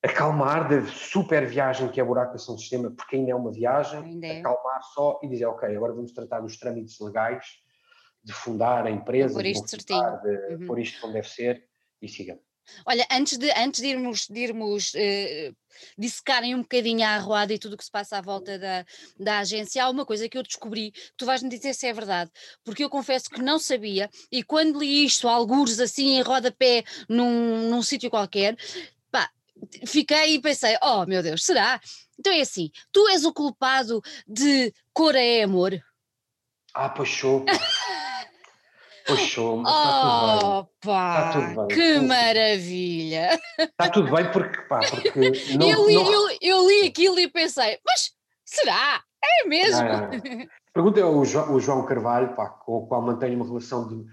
[0.03, 4.19] acalmar da super viagem que é a buracação de sistema, porque ainda é uma viagem,
[4.23, 4.41] é.
[4.41, 7.45] acalmar só e dizer, ok, agora vamos tratar dos trâmites legais,
[8.23, 10.67] de fundar a empresa, por isto de, de uhum.
[10.67, 11.65] pôr isto como deve ser
[12.01, 12.39] e siga.
[12.87, 15.57] Olha, antes de, antes de irmos, de irmos uh,
[15.99, 18.85] dissecarem um bocadinho a arruada e tudo o que se passa à volta da,
[19.19, 22.31] da agência, há uma coisa que eu descobri, que tu vais-me dizer se é verdade,
[22.65, 27.69] porque eu confesso que não sabia, e quando li isto, algures assim em rodapé num,
[27.71, 28.57] num sítio qualquer,
[29.87, 31.81] fiquei e pensei, oh meu Deus, será?
[32.19, 35.81] Então é assim, tu és o culpado de Cor é Amor?
[36.75, 37.45] Ah, pois sou.
[39.07, 39.93] Puxou, mas está
[40.53, 40.95] tudo bem.
[40.95, 41.77] Está tudo bem.
[41.77, 43.41] Que maravilha!
[43.59, 46.13] Está tudo bem porque, pá, porque não, eu, li, não...
[46.13, 48.13] Eu, eu, li aquilo e pensei, mas
[48.45, 49.03] será?
[49.23, 49.83] É mesmo?
[49.83, 50.47] É.
[50.73, 54.07] Pergunta ao João, João Carvalho, pá, com o qual mantenho uma relação de,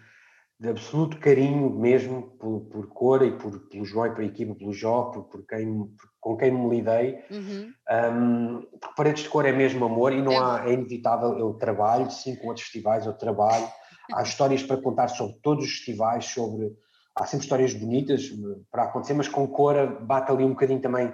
[0.60, 4.74] de absoluto carinho mesmo por, por Cora e por, pelo João e pela equipa, pelo
[4.74, 7.20] Jó, por, por quem, por, com quem me lidei.
[7.30, 7.74] Uhum.
[7.90, 10.38] Um, porque Paredes de Cor é mesmo amor e não é.
[10.38, 13.68] há, é inevitável, eu trabalho, sim, com outros festivais, eu trabalho
[14.14, 16.76] há histórias para contar sobre todos os festivais, sobre
[17.16, 21.14] há sempre histórias bonitas eh, para acontecer, mas com Cora bate ali um bocadinho também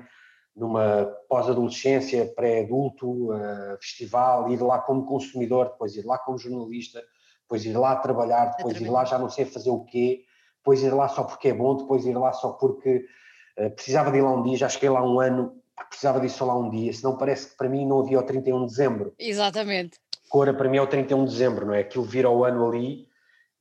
[0.55, 7.01] numa pós-adolescência, pré-adulto, uh, festival, ir lá como consumidor, depois ir lá como jornalista,
[7.43, 10.23] depois ir lá trabalhar, depois ir lá já não sei fazer o quê,
[10.57, 13.05] depois ir lá só porque é bom, depois ir lá só porque
[13.59, 15.53] uh, precisava de ir lá um dia, já cheguei lá um ano,
[15.89, 18.71] precisava disso lá um dia, senão parece que para mim não havia o 31 de
[18.71, 19.13] dezembro.
[19.19, 19.99] Exatamente.
[20.29, 21.81] Cora para mim é o 31 de dezembro, não é?
[21.81, 23.07] Aquilo vira o ano ali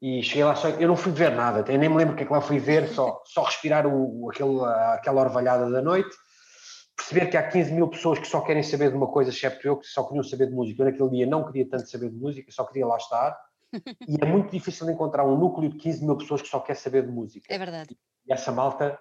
[0.01, 0.69] e cheguei lá só.
[0.69, 2.59] Eu não fui ver nada, eu nem me lembro o que é que lá fui
[2.59, 4.61] ver, só, só respirar o, aquele,
[4.95, 6.11] aquela orvalhada da noite,
[6.97, 9.77] perceber que há 15 mil pessoas que só querem saber de uma coisa, excepto eu,
[9.77, 10.83] que só queriam saber de música.
[10.83, 13.37] Eu naquele dia não queria tanto saber de música, só queria lá estar.
[14.07, 17.07] E é muito difícil encontrar um núcleo de 15 mil pessoas que só quer saber
[17.07, 17.47] de música.
[17.49, 17.97] É verdade.
[18.27, 18.99] E essa malta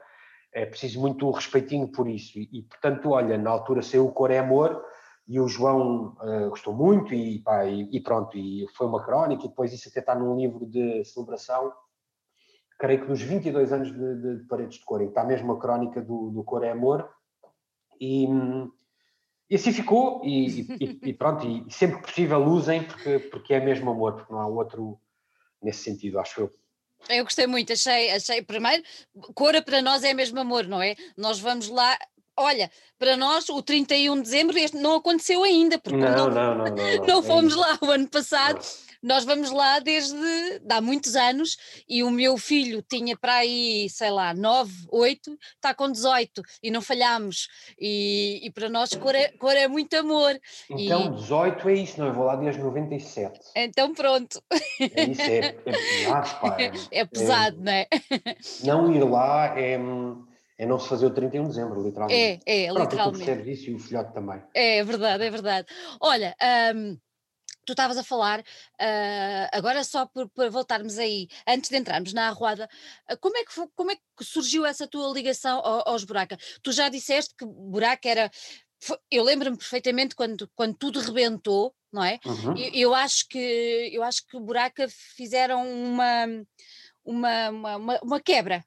[0.53, 2.37] é preciso muito respeitinho por isso.
[2.39, 4.83] E, e portanto, olha, na altura saiu o Cor é Amor
[5.27, 9.45] e o João uh, gostou muito e, pá, e, e, pronto, e foi uma crónica
[9.45, 11.71] e depois isso até está num livro de celebração,
[12.77, 16.31] creio que dos 22 anos de, de Paredes de Cor, está mesmo a crónica do,
[16.31, 17.09] do Cor é Amor
[17.99, 18.27] e,
[19.51, 20.65] e assim ficou e,
[21.03, 24.47] e pronto, e sempre que possível usem porque, porque é mesmo amor, porque não há
[24.47, 24.97] outro
[25.61, 26.53] nesse sentido, acho eu.
[27.09, 28.81] Eu gostei muito, achei, achei, primeiro,
[29.35, 30.95] Cora para nós é mesmo amor, não é?
[31.17, 31.97] Nós vamos lá,
[32.37, 36.55] Olha, para nós o 31 de dezembro este não aconteceu ainda, porque não, não, não,
[36.55, 36.65] não,
[37.05, 38.65] não é fomos lá o ano passado.
[39.01, 40.15] Nós vamos lá desde
[40.69, 45.73] há muitos anos e o meu filho tinha para aí, sei lá, 9, 8, está
[45.73, 47.47] com 18 e não falhámos.
[47.79, 50.39] E, e para nós cor é, cor é muito amor.
[50.69, 51.21] Então, e...
[51.21, 52.07] 18 é isso, não?
[52.07, 53.39] Eu vou lá desde 97.
[53.55, 54.41] Então, pronto.
[54.79, 56.57] É isso, é, é pesado, pá.
[56.59, 57.87] É, é pesado, é, não é?
[58.63, 59.77] Não ir lá é
[60.61, 62.43] é não se fazer o 31 de dezembro, literalmente.
[62.45, 63.25] É, é, Pronto, literalmente.
[63.25, 64.39] percebes isso e o filhote também.
[64.53, 65.67] É verdade, é verdade.
[65.99, 66.35] Olha,
[66.75, 66.99] um,
[67.71, 72.27] tu estavas a falar, uh, agora só por, por, voltarmos aí, antes de entrarmos na
[72.27, 72.69] arruada,
[73.09, 76.37] uh, como, é que, como é que surgiu essa tua ligação ao, aos Buraca?
[76.61, 78.31] Tu já disseste que Buraca era.
[78.79, 82.19] Foi, eu lembro-me perfeitamente quando, quando tudo rebentou, não é?
[82.25, 82.57] Uhum.
[82.57, 86.25] Eu, eu, acho que eu acho que Buraca fizeram uma,
[87.05, 88.65] uma, uma, uma quebra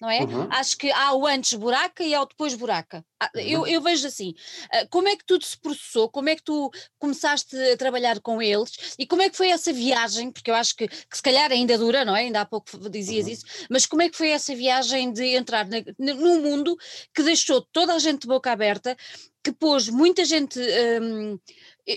[0.00, 0.20] não é?
[0.20, 0.48] Uhum.
[0.50, 3.04] Acho que há o antes buraca e há o depois buraca.
[3.20, 3.42] Ah, uhum.
[3.42, 4.34] Eu, eu, vejo assim,
[4.72, 8.40] ah, como é que tudo se processou, como é que tu começaste a trabalhar com
[8.40, 11.52] eles e como é que foi essa viagem, porque eu acho que, que se calhar
[11.52, 12.20] ainda dura, não é?
[12.20, 13.32] Ainda há pouco dizias uhum.
[13.32, 16.76] isso, mas como é que foi essa viagem de entrar na, num mundo
[17.14, 18.96] que deixou toda a gente de boca aberta,
[19.44, 20.58] que pôs muita gente...
[20.58, 21.38] Hum,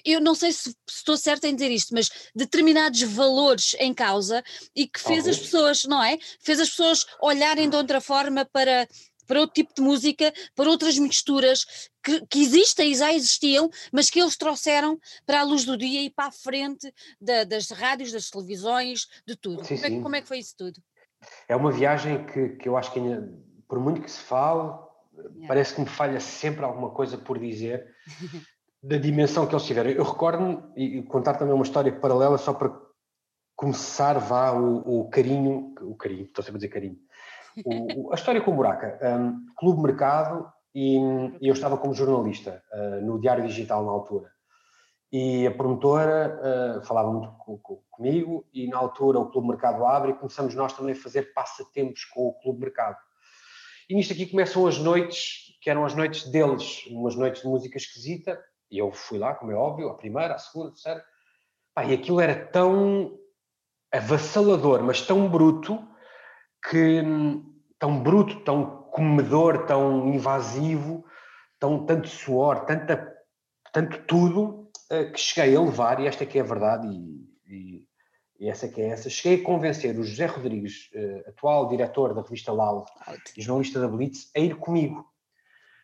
[0.05, 4.43] eu não sei se, estou certa em dizer isto, mas determinados valores em causa
[4.75, 6.17] e que fez as pessoas, não é?
[6.39, 8.87] Fez as pessoas olharem de outra forma para
[9.25, 14.09] para outro tipo de música, para outras misturas que, que, existem e já existiam, mas
[14.09, 18.11] que eles trouxeram para a luz do dia e para a frente da, das rádios,
[18.11, 19.63] das televisões, de tudo.
[19.63, 19.97] Sim, como, sim.
[19.97, 20.81] É, como, É, que foi isso tudo?
[21.47, 22.99] É uma viagem que, que eu acho que,
[23.67, 24.77] por muito que se fale,
[25.17, 25.47] yeah.
[25.47, 27.95] parece que me falha sempre alguma coisa por dizer
[28.83, 29.89] da dimensão que eles tiveram.
[29.89, 32.77] Eu recordo-me, e contar também uma história paralela só para
[33.55, 36.97] começar, vá, o, o carinho, o carinho, estou sempre a dizer carinho,
[37.65, 40.97] o, a história com o Buraca, um, Clube Mercado, e,
[41.39, 44.31] e, eu estava como jornalista uh, no Diário Digital na altura.
[45.11, 49.85] E a promotora uh, falava muito com, com, comigo, e na altura o Clube Mercado
[49.85, 52.97] abre e começamos nós também a fazer passatempos com o Clube Mercado.
[53.87, 57.77] E nisto aqui começam as noites, que eram as noites deles, umas noites de música
[57.77, 61.05] esquisita, e eu fui lá, como é óbvio, a primeira, a segunda, a terceira.
[61.75, 63.19] Pá, e aquilo era tão
[63.91, 65.87] avassalador, mas tão bruto,
[66.67, 67.03] que
[67.77, 71.05] tão bruto, tão comedor, tão invasivo,
[71.59, 73.15] tão tanto suor, tanta,
[73.71, 77.87] tanto tudo, eh, que cheguei a levar, e esta que é a verdade, e, e,
[78.39, 82.23] e essa que é essa, cheguei a convencer o José Rodrigues, uh, atual diretor da
[82.23, 82.89] revista Loud,
[83.37, 85.12] e jornalista da Blitz, a ir comigo.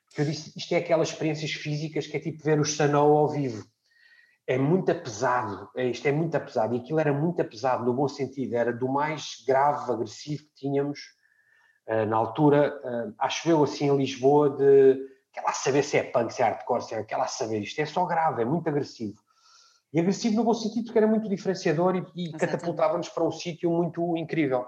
[0.09, 3.29] Porque eu disse, isto é aquelas experiências físicas que é tipo ver o Chanel ao
[3.29, 3.63] vivo.
[4.47, 8.07] É muito pesado, é, isto é muito pesado, e aquilo era muito pesado, no bom
[8.07, 10.99] sentido, era do mais grave, agressivo que tínhamos
[11.87, 14.97] uh, na altura, uh, acho eu assim em Lisboa, de
[15.31, 17.79] quer lá saber se é punk, se é hardcore, se é, quer lá saber, isto
[17.79, 19.21] é só grave, é muito agressivo.
[19.93, 23.69] E agressivo no bom sentido, porque era muito diferenciador e, e catapultava-nos para um sítio
[23.69, 24.65] muito incrível.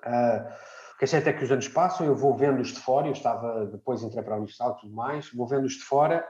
[0.00, 0.52] Uh,
[1.00, 4.02] que certo é que os anos passam, eu vou vendo-os de fora, eu estava, depois
[4.02, 6.22] entrei para a universidade e tudo mais, vou vendo-os de fora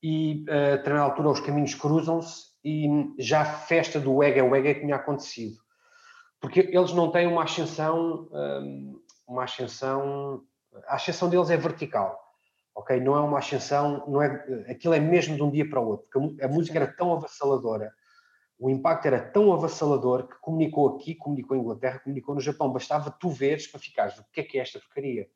[0.00, 4.78] e uh, a determinada altura os caminhos cruzam-se e já a festa do Wega Wega
[4.78, 5.56] tinha acontecido.
[6.40, 10.44] Porque eles não têm uma ascensão, um, uma ascensão,
[10.86, 12.16] a ascensão deles é vertical
[12.78, 13.00] ok?
[13.00, 14.28] Não é uma ascensão, não é,
[14.70, 17.92] aquilo é mesmo de um dia para o outro, porque a, música era tão avassaladora,
[18.58, 23.10] o impacto era tão avassalador que comunicou aqui, comunicou em Inglaterra, comunicou no Japão, bastava
[23.10, 25.28] tu veres para ficares, o que é que é esta porcaria?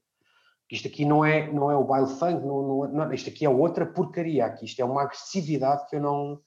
[0.71, 3.49] Isto aqui não é, não é o baile funk, não, não, não, isto aqui é
[3.49, 6.41] outra porcaria aqui, isto é uma agressividade que eu não,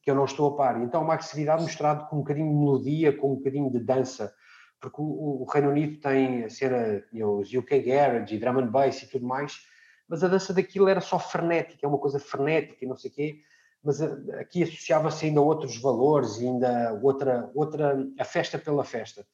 [0.00, 0.80] que eu não estou a par.
[0.80, 4.32] Então, uma agressividade misturada com um bocadinho de melodia, com um bocadinho de dança,
[4.80, 9.02] porque o, o Reino Unido tem a cena, os UK Garage e Drum and Bass
[9.02, 9.66] e tudo mais,
[10.08, 13.14] mas a dança daquilo era só frenética, é uma coisa frenética e não sei o
[13.14, 13.40] quê,
[13.84, 19.26] mas aqui associava-se ainda outros valores e ainda outra, outra, a festa pela festa.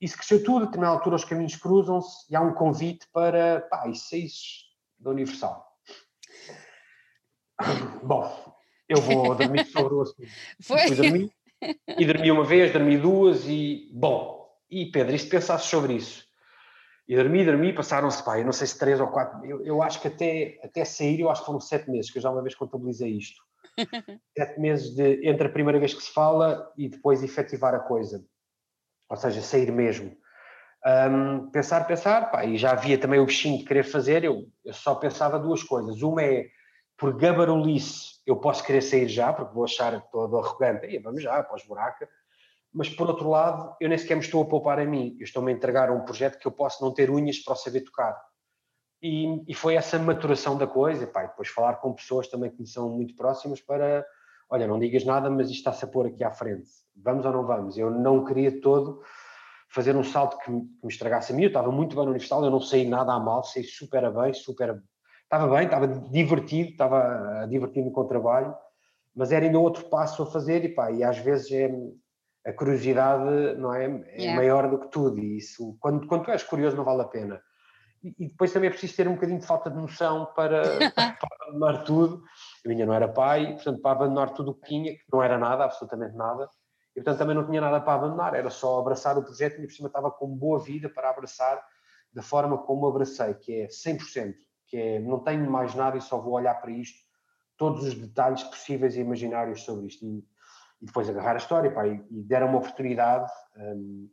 [0.00, 3.86] Isso cresceu tudo, a determinada altura os caminhos cruzam-se e há um convite para, pá,
[3.88, 4.64] e seis
[4.98, 5.64] da Universal.
[8.02, 8.56] Bom,
[8.88, 10.22] eu vou dormir sobre o assunto.
[10.60, 10.88] Foi?
[10.88, 11.30] Fui dormir,
[11.98, 16.24] e dormi uma vez, dormi duas e, bom, e Pedro, e se pensasses sobre isso?
[17.06, 20.00] E dormi, dormi, passaram-se, pá, eu não sei se três ou quatro, eu, eu acho
[20.00, 22.54] que até, até sair, eu acho que foram sete meses, que eu já uma vez
[22.54, 23.42] contabilizei isto.
[24.36, 28.24] Sete meses de, entre a primeira vez que se fala e depois efetivar a coisa.
[29.08, 30.16] Ou seja, sair mesmo.
[30.84, 34.72] Um, pensar, pensar, pá, e já havia também o bichinho de querer fazer, eu, eu
[34.72, 36.02] só pensava duas coisas.
[36.02, 36.48] Uma é,
[36.96, 41.36] por gabarulice, eu posso querer sair já, porque vou achar todo arrogante, e vamos já,
[41.38, 42.08] após buraca
[42.72, 45.52] mas por outro lado, eu nem sequer me estou a poupar a mim, eu estou-me
[45.52, 48.18] a entregar a um projeto que eu posso não ter unhas para o saber tocar.
[49.02, 52.60] E, e foi essa maturação da coisa, pá, e depois falar com pessoas também que
[52.60, 54.06] me são muito próximas para,
[54.48, 57.44] olha, não digas nada, mas isto está-se a pôr aqui à frente, vamos ou não
[57.44, 57.76] vamos?
[57.76, 59.02] Eu não queria todo
[59.68, 62.10] fazer um salto que me, que me estragasse a mim, eu estava muito bem no
[62.10, 64.80] Universal, eu não saí nada a mal, saí super bem, super...
[65.24, 68.54] Estava bem, estava divertido, estava a divertir-me com o trabalho,
[69.14, 71.70] mas era ainda outro passo a fazer e pá, e às vezes é,
[72.46, 74.36] a curiosidade não é, é yeah.
[74.36, 77.40] maior do que tudo e isso quando, quando tu és curioso não vale a pena
[78.02, 80.62] e depois também é preciso ter um bocadinho de falta de noção para,
[80.94, 82.22] para abandonar tudo.
[82.64, 85.38] Eu ainda não era pai, portanto para abandonar tudo o que tinha, que não era
[85.38, 86.48] nada, absolutamente nada
[86.94, 89.72] e portanto também não tinha nada para abandonar, era só abraçar o projeto e por
[89.72, 91.62] cima estava com boa vida para abraçar
[92.12, 94.34] da forma como abracei, que é 100%,
[94.66, 96.98] que é não tenho mais nada e só vou olhar para isto
[97.56, 100.04] todos os detalhes possíveis e imaginários sobre isto.
[100.04, 100.18] E,
[100.82, 104.10] e depois agarrar a história pá, e, e deram uma oportunidade um,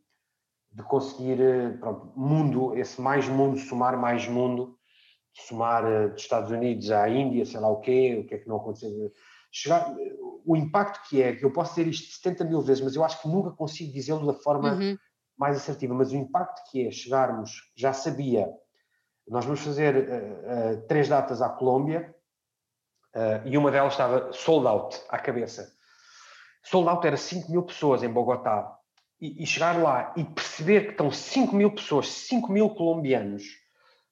[0.71, 4.77] de conseguir, eh, pronto, mundo, esse mais mundo, somar mais mundo,
[5.33, 8.47] somar uh, dos Estados Unidos à Índia, sei lá o quê, o que é que
[8.47, 9.11] não aconteceu.
[9.51, 9.95] Chegar,
[10.45, 13.21] o impacto que é, que eu posso dizer isto 70 mil vezes, mas eu acho
[13.21, 14.97] que nunca consigo dizê-lo da forma uhum.
[15.37, 18.47] mais assertiva, mas o impacto que é chegarmos, já sabia,
[19.27, 22.15] nós vamos fazer uh, uh, três datas à Colômbia,
[23.43, 25.75] e uma delas estava sold out, à cabeça
[26.63, 28.78] sold out era 5 mil pessoas em Bogotá.
[29.21, 33.43] E, e, chegar lá e perceber que estão 5 mil pessoas, 5 mil colombianos,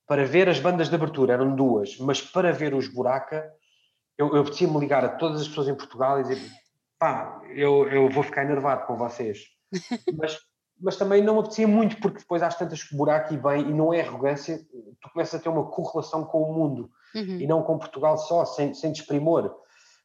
[0.06, 3.50] para ver as bandas de abertura, eram duas, mas para ver os Buraca,
[4.18, 6.42] eu, eu me ligar a todas as pessoas em Portugal e dizer
[6.98, 9.46] pá, eu, eu vou ficar enervado com vocês.
[10.18, 10.40] mas,
[10.80, 13.94] mas também não apetecia muito, porque depois há tantas que buraco e bem, e não
[13.94, 14.60] é arrogância,
[15.02, 17.40] tu começas a ter uma correlação com o mundo, uhum.
[17.40, 19.56] e não com Portugal só, sem, sem desprimor.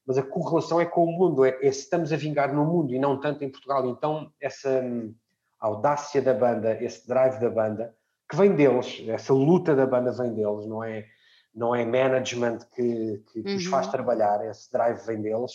[0.07, 2.93] Mas a correlação é com o mundo, é, é se estamos a vingar no mundo
[2.93, 3.89] e não tanto em Portugal.
[3.89, 5.15] Então, essa hum,
[5.61, 7.95] audácia da banda, esse drive da banda,
[8.29, 11.07] que vem deles, essa luta da banda vem deles, não é,
[11.55, 13.93] não é management que, que, que os faz uhum.
[13.93, 15.53] trabalhar, esse drive vem deles.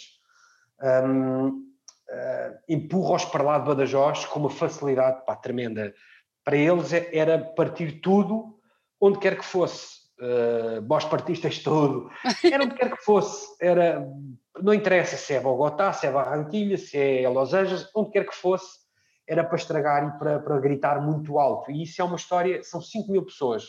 [0.82, 1.54] Um, uh,
[2.10, 5.94] ah, empurra-os para lá de Badajoz com uma facilidade pá, tremenda.
[6.44, 8.58] Para eles é, era partir tudo
[9.02, 9.97] onde quer que fosse.
[10.20, 12.10] Uh, vós partistas todo,
[12.44, 14.04] era onde quer que fosse, era,
[14.60, 18.36] não interessa se é Bogotá, se é Barranquilha, se é Los Angeles, onde quer que
[18.36, 18.80] fosse,
[19.28, 21.70] era para estragar e para, para gritar muito alto.
[21.70, 23.66] E isso é uma história, são 5 mil pessoas.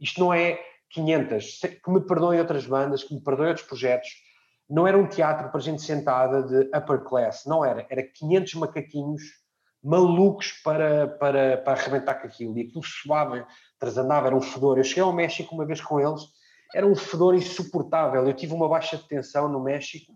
[0.00, 0.58] Isto não é
[0.90, 1.60] 500.
[1.84, 4.08] Que me perdoem outras bandas, que me perdoem outros projetos.
[4.68, 7.84] Não era um teatro para gente sentada de upper class, não era.
[7.90, 9.22] Era 500 macaquinhos
[9.82, 12.58] malucos para, para, para arrebentar com aquilo.
[12.58, 13.46] E aquilo suava,
[13.78, 14.78] trasandava, era um fedor.
[14.78, 16.22] Eu cheguei ao México uma vez com eles,
[16.74, 18.26] era um fedor insuportável.
[18.26, 20.14] Eu tive uma baixa de tensão no México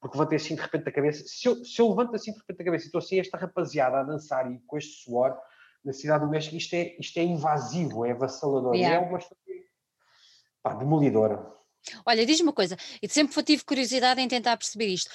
[0.00, 1.24] porque levantei assim de repente a cabeça.
[1.26, 3.98] Se eu, se eu levanto assim de repente a cabeça e estou assim, esta rapaziada
[3.98, 5.36] a dançar e com este suor
[5.84, 8.74] na cidade do México, isto é, isto é invasivo, é avassalador.
[8.74, 8.96] Yeah.
[8.96, 9.40] é uma história
[10.62, 11.44] pá, demolidora.
[12.04, 15.10] Olha, diz-me uma coisa, e sempre tive curiosidade em tentar perceber isto.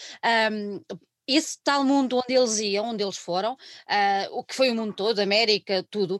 [0.52, 0.82] Um,
[1.28, 4.94] esse tal mundo onde eles iam, onde eles foram, uh, o que foi o mundo
[4.94, 6.20] todo, América, tudo,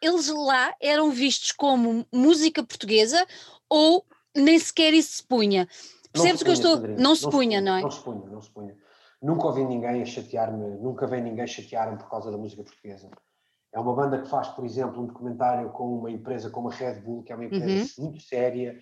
[0.00, 3.24] eles lá eram vistos como música portuguesa
[3.68, 4.04] ou
[4.34, 5.68] nem sequer isso se punha?
[6.12, 6.76] Percebes o que eu estou.
[6.80, 7.82] Não, não se punha, não é?
[7.82, 8.76] Não se punha, não se punha.
[9.22, 13.08] Nunca ouvi ninguém a chatear-me, nunca vi ninguém chatear-me por causa da música portuguesa.
[13.72, 17.00] É uma banda que faz, por exemplo, um documentário com uma empresa como a Red
[17.00, 17.66] Bull, que é uma empresa
[17.98, 18.04] uhum.
[18.04, 18.78] muito séria,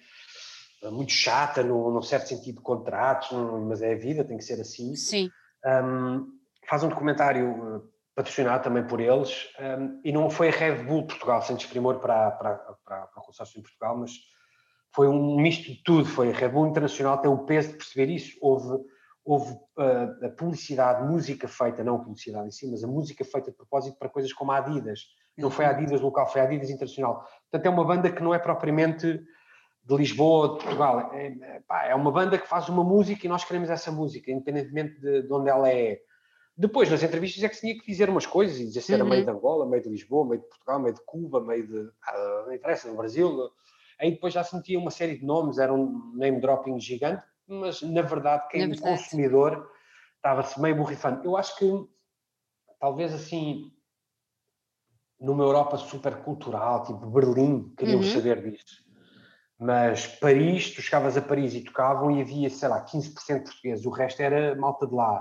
[0.89, 3.31] muito chata, no, num certo sentido de contratos,
[3.67, 4.95] mas é a vida, tem que ser assim.
[4.97, 5.31] Sim.
[5.65, 6.27] Um,
[6.69, 7.83] faz um documentário uh,
[8.15, 12.31] patrocinado também por eles, um, e não foi a Red Bull Portugal, sem desprimor para,
[12.31, 12.55] para,
[12.85, 14.13] para, para o consórcio em Portugal, mas
[14.95, 16.05] foi um misto de tudo.
[16.07, 18.37] Foi a Red Bull Internacional tem o peso de perceber isso.
[18.41, 18.83] Houve,
[19.25, 23.51] houve uh, a publicidade, música feita, não a publicidade em si, mas a música feita
[23.51, 25.01] de propósito para coisas como a Adidas.
[25.39, 27.27] Não foi a Adidas local, foi a Adidas Internacional.
[27.51, 29.23] Portanto, é uma banda que não é propriamente
[29.97, 31.11] de Lisboa, de Portugal.
[31.13, 35.01] É, é, é uma banda que faz uma música e nós queremos essa música, independentemente
[35.01, 36.01] de, de onde ela é.
[36.57, 39.03] Depois, nas entrevistas, é que se tinha que dizer umas coisas e dizer se era
[39.03, 39.11] uhum.
[39.11, 41.91] meio de Angola, meio de Lisboa, meio de Portugal, meio de Cuba, meio de.
[42.07, 43.51] Ah, não interessa, do Brasil
[44.01, 47.83] Aí depois já se metia uma série de nomes, era um name dropping gigante, mas
[47.83, 48.97] na verdade quem na verdade.
[48.97, 49.71] consumidor
[50.17, 51.23] estava-se meio borrifando.
[51.23, 51.67] Eu acho que
[52.79, 53.71] talvez assim
[55.21, 58.11] numa Europa super cultural, tipo Berlim, queriam uhum.
[58.11, 58.90] saber disso.
[59.61, 63.91] Mas Paris, tu chegavas a Paris e tocavam e havia, sei lá, 15% portugueses, o
[63.91, 65.21] resto era malta de lá.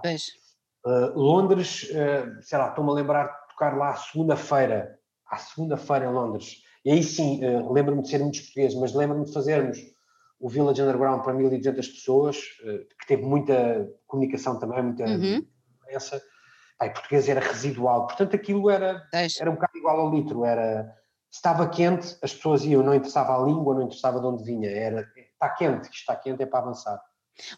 [0.86, 4.98] Uh, Londres, uh, sei lá, estou-me a lembrar de tocar lá à segunda-feira,
[5.30, 9.26] à segunda-feira em Londres, e aí sim, uh, lembro-me de ser muitos portugueses, mas lembro-me
[9.26, 9.78] de fazermos
[10.40, 15.46] o Village Underground para 1.200 pessoas, uh, que teve muita comunicação também, muita uhum.
[16.78, 19.06] Pai, português era residual, portanto aquilo era,
[19.38, 20.90] era um bocado igual ao litro, era
[21.32, 25.08] estava quente, as pessoas iam, não interessava a língua, não interessava de onde vinha, era
[25.34, 27.02] está quente, está quente é para avançar.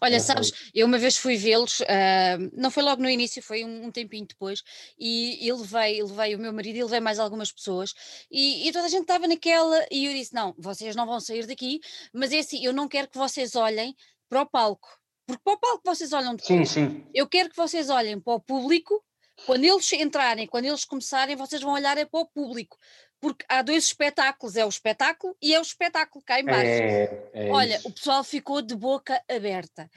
[0.00, 3.86] Olha, sabes, eu uma vez fui vê-los, uh, não foi logo no início, foi um,
[3.86, 4.62] um, tempinho depois,
[4.98, 7.92] e ele veio, ele veio, o meu marido, ele veio mais algumas pessoas,
[8.30, 11.46] e, e toda a gente estava naquela, e eu disse: Não, vocês não vão sair
[11.46, 11.80] daqui,
[12.12, 13.94] mas é assim, eu não quero que vocês olhem
[14.28, 14.88] para o palco,
[15.26, 16.46] porque para o palco vocês olham depois.
[16.46, 17.06] Sim, sim.
[17.12, 19.02] Eu quero que vocês olhem para o público,
[19.46, 22.78] quando eles entrarem, quando eles começarem, vocês vão olhar é para o público,
[23.22, 26.66] porque há dois espetáculos, é o espetáculo e é o espetáculo cá embaixo.
[26.66, 27.88] É, é Olha, isso.
[27.88, 29.88] o pessoal ficou de boca aberta.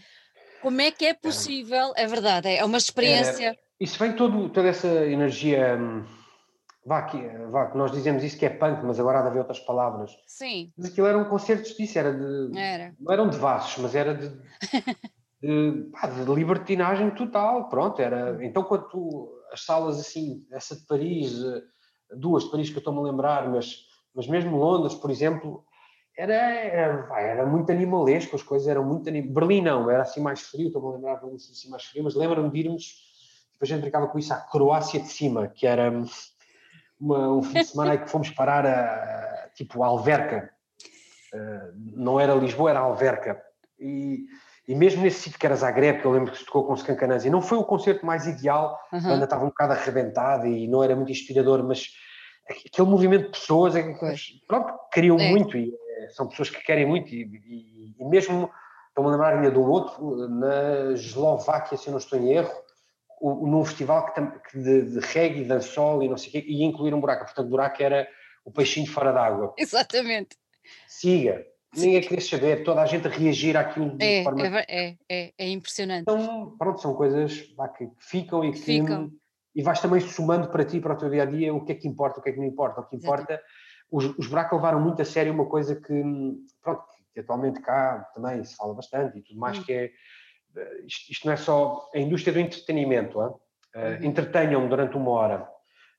[0.61, 1.91] Como é que é possível?
[1.97, 3.49] É verdade, é uma experiência.
[3.49, 5.76] É, isso vem todo, toda essa energia.
[5.76, 6.05] Hum,
[6.86, 7.17] vá, que,
[7.49, 10.11] vá, nós dizemos isso que é punk, mas agora há de haver outras palavras.
[10.28, 10.71] Sim.
[10.78, 12.55] Mas aquilo eram concertos disso, era de.
[12.55, 12.93] Era.
[12.99, 14.30] Não eram de vasos, mas era de.
[15.41, 18.38] de, pá, de libertinagem total, pronto, era.
[18.45, 21.74] Então, quando tu, as salas assim, essa de Paris eh,
[22.11, 25.65] duas de Paris que eu estou-me a lembrar, mas, mas mesmo Londres, por exemplo,
[26.17, 29.21] era, era, era muito animalesco, as coisas eram muito anim...
[29.21, 32.49] Berlim não, era assim mais frio, estou-me a lembrar Berlim assim mais frio, mas lembro-me
[32.49, 33.05] de irmos,
[33.53, 35.91] depois tipo, a gente brincava com isso, à Croácia de cima, que era
[36.99, 40.49] uma, um fim de semana aí que fomos parar a, tipo, a Alverca,
[41.33, 43.41] uh, não era Lisboa, era Alverca,
[43.79, 44.25] e,
[44.68, 47.26] e mesmo nesse sítio que era Zagreb, que eu lembro que se tocou com os
[47.26, 48.99] e não foi o concerto mais ideal, uhum.
[48.99, 51.89] a banda estava um bocado arrebentada e não era muito inspirador, mas
[52.49, 53.99] aquele movimento de pessoas é que
[54.47, 55.30] pronto, queriam é.
[55.30, 58.49] muito e é, são pessoas que querem muito e, e, e mesmo
[58.89, 62.51] estou-me a lembrar ainda de um outro na Eslováquia, se eu não estou em erro,
[63.22, 66.93] o, num festival que, de, de reggae, dançol e não sei o quê, e incluir
[66.93, 67.26] um buraco.
[67.26, 68.07] Portanto, buraco era
[68.43, 69.53] o peixinho fora d'água.
[69.57, 70.38] Exatamente.
[70.88, 71.45] Siga.
[71.76, 74.41] Ninguém queria saber, toda a gente a reagir àquilo de é, forma.
[74.47, 76.01] É, é, é, é impressionante.
[76.01, 77.41] Então, pronto, são coisas
[77.78, 78.59] que ficam e que.
[78.59, 79.11] Ficam.
[79.53, 81.76] E vais também somando para ti, para o teu dia a dia, o que é
[81.76, 82.82] que importa, o que é que não importa.
[82.82, 83.41] O que importa.
[83.89, 86.03] Os, os buracos levaram muito a sério uma coisa que,
[86.61, 89.63] pronto, que atualmente cá também se fala bastante e tudo mais, hum.
[89.63, 89.91] que é
[90.86, 93.19] isto, isto, não é só a indústria do entretenimento.
[93.19, 93.38] Uh,
[94.01, 95.47] Entretenham-me durante uma hora.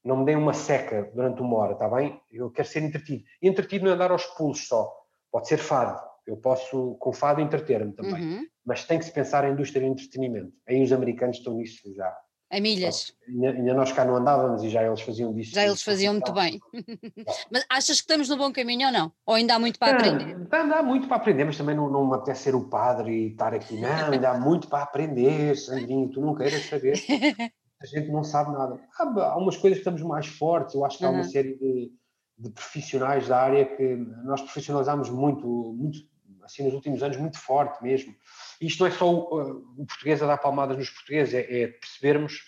[0.05, 2.21] Não me deem uma seca durante uma hora, está bem?
[2.31, 3.25] Eu quero ser entretido.
[3.43, 4.93] E entretido não é dar aos pulos só.
[5.37, 6.01] Pode ser fado.
[6.27, 8.15] Eu posso, com fado, entreter-me também.
[8.15, 8.47] Uhum.
[8.65, 10.51] Mas tem que se pensar em indústria do entretenimento.
[10.67, 12.11] Aí os americanos estão nisso já
[12.51, 13.13] a milhas.
[13.29, 15.53] Ainda, nós cá não andávamos e já eles faziam disso.
[15.53, 16.59] Já eles faziam muito bem.
[17.53, 19.13] mas achas que estamos no bom caminho ou não?
[19.27, 20.39] Ou ainda há muito para aprender?
[20.51, 23.27] Ainda há muito para aprender, mas também não, não me apetece ser o padre e
[23.33, 23.79] estar aqui.
[23.79, 26.95] Não, ainda há muito para aprender, Sandrinho, tu não queiras saber.
[27.79, 28.81] A gente não sabe nada.
[28.99, 31.93] Há, há umas coisas que estamos mais fortes, eu acho que há uma série de,
[32.39, 35.99] de profissionais da área que nós profissionalizamos muito, muito,
[36.43, 38.15] assim, nos últimos anos, muito forte mesmo.
[38.61, 42.43] Isto não é só o, o português a dar palmadas nos portugueses, é, é, percebermos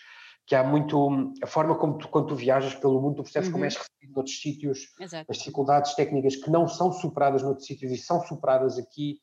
[0.47, 1.33] que há muito.
[1.43, 3.53] A forma como tu, quando tu viajas pelo mundo, tu percebes uhum.
[3.53, 5.31] como és recebido noutros sítios, Exato.
[5.31, 9.21] as dificuldades técnicas que não são superadas noutros sítios e são superadas aqui.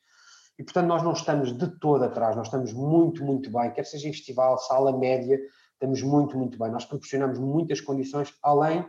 [0.57, 4.07] E, portanto, nós não estamos de todo atrás, nós estamos muito, muito bem, quer seja
[4.07, 5.37] em festival, sala média,
[5.73, 6.71] estamos muito, muito bem.
[6.71, 8.85] Nós proporcionamos muitas condições, além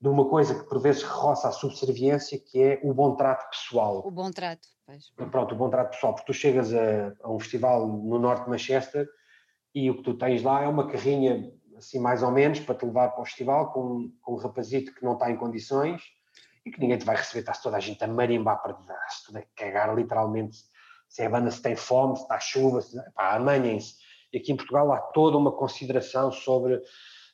[0.00, 4.02] de uma coisa que por vezes roça a subserviência, que é o bom trato pessoal.
[4.06, 4.66] O bom trato.
[4.86, 5.10] Pois.
[5.30, 8.50] Pronto, o bom trato pessoal, porque tu chegas a, a, um festival no norte de
[8.50, 9.06] Manchester
[9.74, 12.86] e o que tu tens lá é uma carrinha, assim mais ou menos, para te
[12.86, 16.02] levar para o festival com, com um rapazito que não está em condições
[16.64, 18.76] e que ninguém te vai receber, está-se toda a gente a marimbar para
[19.08, 20.58] se tudo a cagar literalmente,
[21.08, 23.96] se é a banda se tem fome, se está chuva, se, pá, amanhem-se.
[24.32, 26.80] E aqui em Portugal há toda uma consideração sobre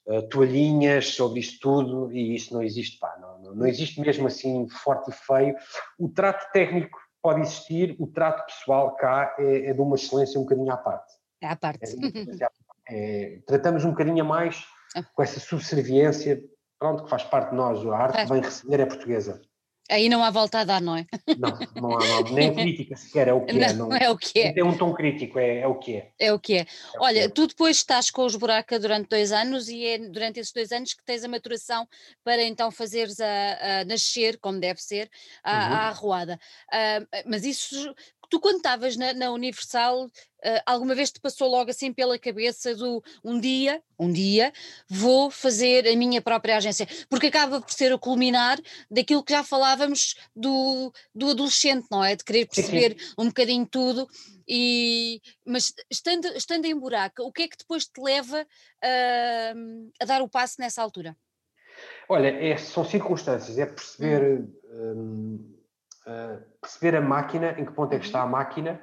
[0.07, 4.69] uh, toalhinhas, sobre isto tudo, e isso não existe, pá, não, não, existe mesmo assim
[4.69, 5.57] forte e feio.
[5.99, 10.45] O trato técnico pode existir, o trato pessoal cá é, é de uma excelência um
[10.45, 11.13] bocadinho à parte.
[11.43, 11.85] É à parte.
[12.89, 15.03] É, é, tratamos um bocadinho mais ah.
[15.15, 16.43] com essa subserviência,
[16.79, 19.41] pronto, que faz parte de nós, a arte vem receber é portuguesa.
[19.91, 21.07] Aí não há volta a dar, não é?
[21.39, 23.72] Não, não há, não, nem crítica sequer, é o que não, é.
[23.72, 24.53] Não, é o que é.
[24.53, 26.11] Tem um tom crítico, é, é o que é.
[26.18, 26.61] É o que é.
[26.61, 26.66] é
[26.99, 27.28] Olha, que é.
[27.28, 30.93] tu depois estás com os Buraca durante dois anos e é durante esses dois anos
[30.93, 31.87] que tens a maturação
[32.24, 35.09] para então fazeres a, a nascer, como deve ser,
[35.45, 35.59] a, uhum.
[35.74, 36.41] a arruada.
[36.72, 37.95] Uh, mas isso
[38.29, 40.11] tu quando estavas na, na, Universal, uh,
[40.64, 44.53] alguma vez te passou logo assim pela cabeça do um dia, um dia,
[44.89, 48.59] vou fazer a minha própria agência, porque acaba por ser o culminar
[48.91, 52.16] daquilo que já falávamos do, do adolescente, não é?
[52.16, 54.07] De querer perceber um bocadinho tudo.
[54.49, 60.05] E, mas estando, estando em buraco, o que é que depois te leva uh, a
[60.05, 61.16] dar o passo nessa altura?
[62.09, 64.41] Olha, é, são circunstâncias, é perceber.
[64.41, 64.53] Hum.
[64.77, 65.56] Um,
[66.07, 68.81] uh, perceber a máquina, em que ponto é que está a máquina,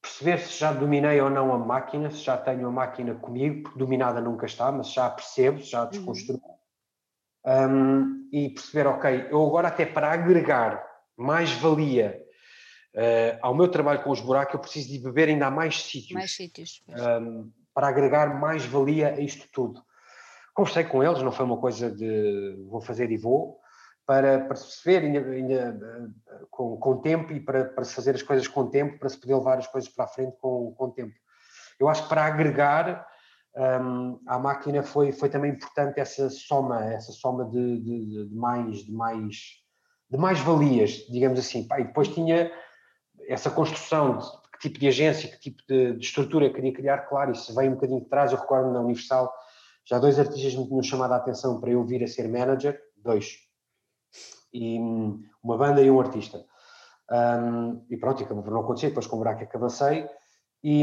[0.00, 3.78] perceber se já dominei ou não a máquina, se já tenho a máquina comigo, porque
[3.78, 5.90] dominada nunca está, mas já a percebo, já a uhum.
[5.90, 6.40] desconstruo.
[7.44, 10.84] Um, e perceber, ok, eu agora até para agregar
[11.16, 12.20] mais valia
[12.94, 16.12] uh, ao meu trabalho com os buracos, eu preciso de beber ainda a mais sítios.
[16.12, 16.82] Mais sítios.
[16.88, 19.82] Um, para agregar mais valia a isto tudo.
[20.54, 23.60] Conversei com eles, não foi uma coisa de vou fazer e vou,
[24.06, 26.14] para, se perceber ainda, ainda,
[26.50, 29.34] com, com tempo e para, para se fazer as coisas com tempo, para se poder
[29.34, 31.14] levar as coisas para a frente com, com tempo.
[31.78, 33.06] Eu acho que para agregar
[33.56, 38.78] um, à máquina foi, foi também importante essa soma, essa soma de, de, de mais,
[38.78, 39.36] de mais,
[40.08, 41.66] de mais valias, digamos assim.
[41.78, 42.50] E depois tinha
[43.28, 47.32] essa construção de que tipo de agência, que tipo de, de estrutura queria criar, claro,
[47.32, 48.30] isso veio um bocadinho de trás.
[48.30, 49.32] Eu recordo na Universal,
[49.84, 53.45] já dois artistas me tinham chamado a atenção para eu vir a ser manager, dois,
[54.56, 54.78] e
[55.42, 56.44] uma banda e um artista.
[57.10, 60.08] Um, e pronto, acabou por não acontecer, depois com o buraco é que avancei.
[60.64, 60.82] E,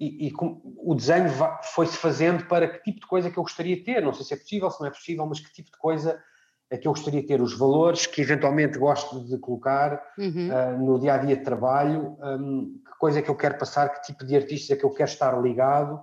[0.00, 1.28] e, e o desenho
[1.74, 4.02] foi-se fazendo para que tipo de coisa que eu gostaria de ter.
[4.02, 6.22] Não sei se é possível, se não é possível, mas que tipo de coisa
[6.70, 7.42] é que eu gostaria de ter.
[7.42, 10.48] Os valores que eventualmente gosto de colocar uhum.
[10.48, 13.88] uh, no dia a dia de trabalho, um, que coisa é que eu quero passar,
[13.88, 16.00] que tipo de artista é que eu quero estar ligado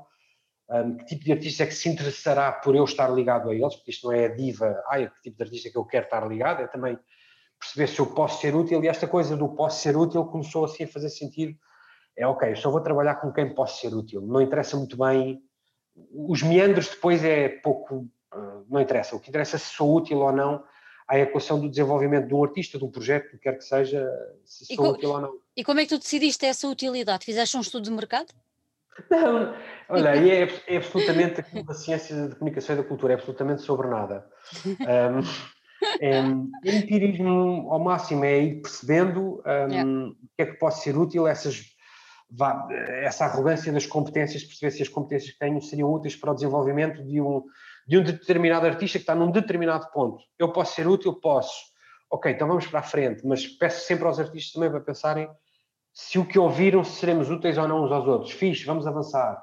[0.70, 3.76] um, que tipo de artista é que se interessará por eu estar ligado a eles,
[3.76, 6.05] porque isto não é a diva, ai, que tipo de artista é que eu quero
[6.05, 6.97] estar ligado, é também
[7.59, 10.84] perceber se eu posso ser útil, e esta coisa do posso ser útil começou assim
[10.84, 11.57] a fazer sentido,
[12.18, 15.41] é ok, eu só vou trabalhar com quem posso ser útil, não interessa muito bem,
[16.11, 19.16] os meandros depois é pouco, uh, não interessa.
[19.16, 20.63] O que interessa é se sou útil ou não
[21.07, 24.05] à equação do desenvolvimento de um artista, de um projeto, que quer que seja,
[24.43, 25.39] se sou útil ou não.
[25.55, 27.26] E como é que tu decidiste essa utilidade?
[27.26, 28.34] Fizeste um estudo de mercado?
[29.10, 29.54] Não,
[29.89, 34.26] olha, é, é absolutamente a ciência de comunicação e da cultura, é absolutamente sobre nada.
[34.66, 35.22] Um,
[36.00, 36.20] é,
[36.78, 39.89] empirismo ao máximo é ir percebendo um, yeah.
[39.89, 41.62] o que é que pode ser útil, essas,
[43.04, 47.04] essa arrogância das competências, perceber se as competências que tenho seriam úteis para o desenvolvimento
[47.06, 47.43] de um,
[47.88, 50.24] de um determinado artista que está num determinado ponto.
[50.39, 51.14] Eu posso ser útil?
[51.14, 51.76] Posso.
[52.10, 55.28] Ok, então vamos para a frente, mas peço sempre aos artistas também para pensarem
[55.96, 58.34] se o que ouviram se seremos úteis ou não uns aos outros.
[58.34, 59.41] Fixe, vamos avançar.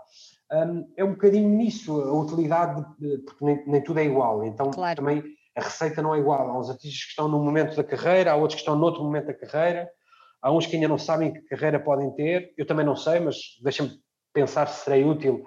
[0.53, 4.71] Um, é um bocadinho nisso a utilidade, de, porque nem, nem, tudo é igual, então
[4.71, 4.97] claro.
[4.97, 5.25] também
[5.57, 6.51] a receita não é igual.
[6.51, 9.29] Há uns artistas que estão num momento da carreira, há outros que estão noutro momento
[9.29, 9.89] da carreira,
[10.43, 13.37] há uns que ainda não sabem que carreira podem ter, eu também não sei, mas
[13.63, 13.99] deixa-me
[14.35, 15.47] pensar se serei útil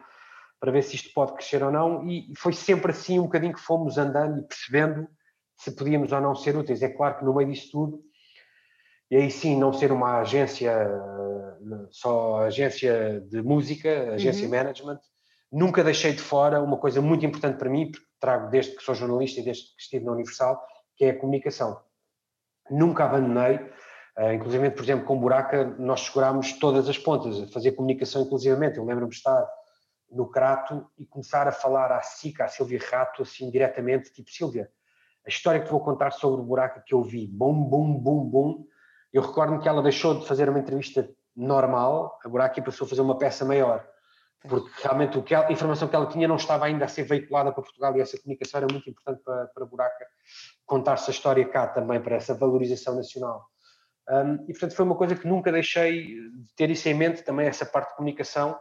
[0.59, 3.61] para ver se isto pode crescer ou não, e foi sempre assim um bocadinho que
[3.61, 5.07] fomos andando e percebendo
[5.55, 6.81] se podíamos ou não ser úteis.
[6.81, 8.01] É claro que no meio disso tudo
[9.09, 10.73] e aí sim não ser uma agência,
[11.91, 14.51] só agência de música, agência uhum.
[14.51, 14.99] management.
[15.51, 18.95] Nunca deixei de fora uma coisa muito importante para mim, porque trago desde que sou
[18.95, 20.61] jornalista e desde que estive na Universal,
[20.97, 21.79] que é a comunicação.
[22.69, 23.57] Nunca abandonei,
[24.17, 28.77] uh, inclusive, por exemplo, com Buraca, nós segurámos todas as pontas, a fazer comunicação inclusivamente.
[28.77, 29.47] Eu lembro-me de estar
[30.09, 34.69] no Crato e começar a falar à Sica, à Silvia Rato, assim, diretamente, tipo, Silvia,
[35.25, 38.23] a história que te vou contar sobre o Buraca que eu vi, bum, bum, bum,
[38.23, 38.67] bum,
[39.13, 43.01] eu recordo-me que ela deixou de fazer uma entrevista normal, agora aqui passou a fazer
[43.01, 43.85] uma peça maior,
[44.47, 47.51] porque realmente que ela, a informação que ela tinha não estava ainda a ser veiculada
[47.51, 50.07] para Portugal e essa comunicação era muito importante para, para Buraca
[50.65, 53.45] contar-se a história cá também, para essa valorização nacional.
[54.07, 57.47] Um, e portanto foi uma coisa que nunca deixei de ter isso em mente, também
[57.47, 58.57] essa parte de comunicação,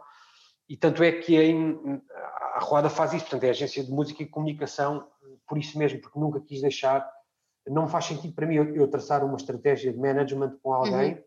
[0.67, 4.23] e tanto é que a, a Roda faz isso, portanto é a agência de música
[4.23, 5.07] e comunicação,
[5.47, 7.07] por isso mesmo, porque nunca quis deixar
[7.67, 11.23] não faz sentido para mim eu, eu traçar uma estratégia de management com alguém uhum.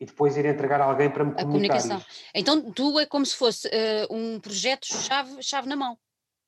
[0.00, 2.02] e depois ir entregar a alguém para me a comunicação.
[2.34, 5.98] Então tu é como se fosse uh, um projeto chave, chave na mão.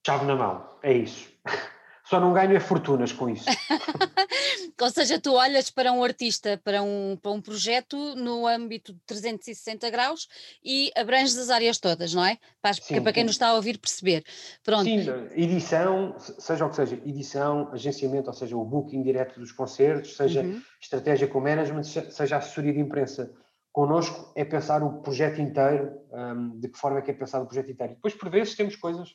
[0.07, 1.31] Chave na mão, é isso.
[2.13, 3.47] Só não ganho é fortunas com isso.
[4.79, 9.01] Ou seja, tu olhas para um artista, para um, para um projeto no âmbito de
[9.07, 10.29] 360 graus
[10.63, 12.37] e abranges as áreas todas, não é?
[12.61, 13.29] Para, sim, para quem sim.
[13.29, 14.23] nos está a ouvir perceber.
[14.63, 14.85] Pronto.
[14.85, 20.15] Sim, edição, seja o que seja, edição, agenciamento, ou seja, o booking direto dos concertos,
[20.15, 20.61] seja uhum.
[20.79, 23.33] estratégia com management, seja assessoria de imprensa.
[23.73, 27.49] Connosco é pensar o projeto inteiro, um, de que forma é que é pensado o
[27.49, 27.95] projeto inteiro.
[27.95, 29.09] Depois, por vezes, temos coisas.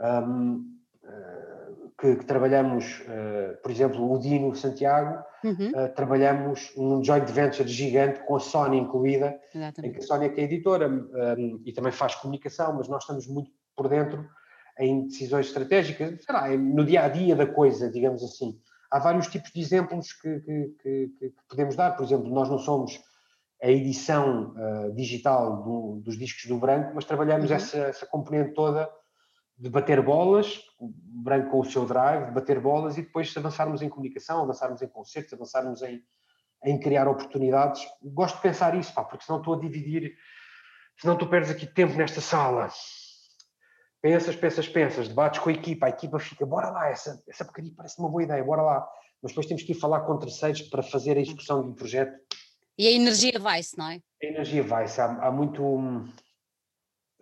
[0.00, 0.74] Um,
[2.04, 5.70] que, que trabalhamos, uh, por exemplo, o Dino Santiago, uhum.
[5.70, 9.90] uh, trabalhamos um joint venture gigante com a Sony incluída, Exatamente.
[9.90, 12.88] em que a Sony é que é editora um, ehm, e também faz comunicação, mas
[12.88, 14.28] nós estamos muito por dentro
[14.78, 18.58] em decisões estratégicas, lá, no dia a dia da coisa, digamos assim.
[18.90, 22.58] Há vários tipos de exemplos que, que, que, que podemos dar, por exemplo, nós não
[22.58, 23.00] somos
[23.62, 27.56] a edição uh, digital do, dos discos do branco, mas trabalhamos uhum.
[27.56, 28.90] essa, essa componente toda
[29.56, 30.92] de bater bolas, o
[31.22, 34.88] branco com o seu drive, de bater bolas e depois avançarmos em comunicação, avançarmos em
[34.88, 36.02] concertos, avançarmos em,
[36.64, 37.86] em criar oportunidades.
[38.02, 40.14] Gosto de pensar isso, pá, porque senão estou a dividir,
[41.00, 42.68] senão tu perdes aqui tempo nesta sala.
[44.02, 47.72] Pensas, pensas, pensas, debates com a equipa, a equipa fica, bora lá, essa, essa porcaria
[47.74, 48.86] parece uma boa ideia, bora lá.
[49.22, 52.12] Mas depois temos que ir falar com terceiros para fazer a execução de um projeto.
[52.76, 54.00] E a energia vai-se, não é?
[54.22, 55.62] A energia vai-se, há, há muito.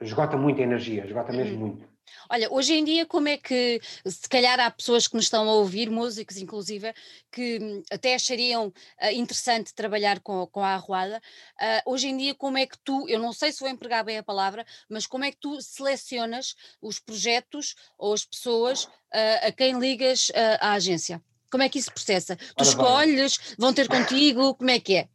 [0.01, 1.61] Esgota muito a energia, esgota mesmo uhum.
[1.61, 1.92] muito.
[2.29, 5.53] Olha, hoje em dia, como é que, se calhar há pessoas que nos estão a
[5.53, 6.93] ouvir, músicos inclusive,
[7.31, 11.21] que hum, até achariam uh, interessante trabalhar com, com a Arruada.
[11.61, 14.19] Uh, hoje em dia, como é que tu, eu não sei se vou empregar bem
[14.19, 19.53] a palavra, mas como é que tu selecionas os projetos ou as pessoas uh, a
[19.53, 20.31] quem ligas
[20.61, 21.23] à agência?
[21.51, 22.35] Como é que isso processa?
[22.35, 25.09] Tu escolhes, vão ter contigo, como é que é?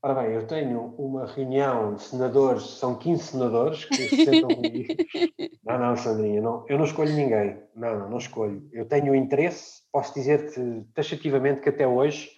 [0.00, 4.94] Ora bem, eu tenho uma reunião de senadores, são 15 senadores que se sentam comigo.
[5.64, 7.62] Não, não, Sandrinha, não, eu não escolho ninguém.
[7.74, 8.66] Não, não, não escolho.
[8.72, 12.30] Eu tenho interesse, posso dizer-te taxativamente que até hoje,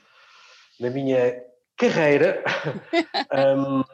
[0.80, 1.40] na minha
[1.76, 2.42] carreira,
[3.56, 3.84] um,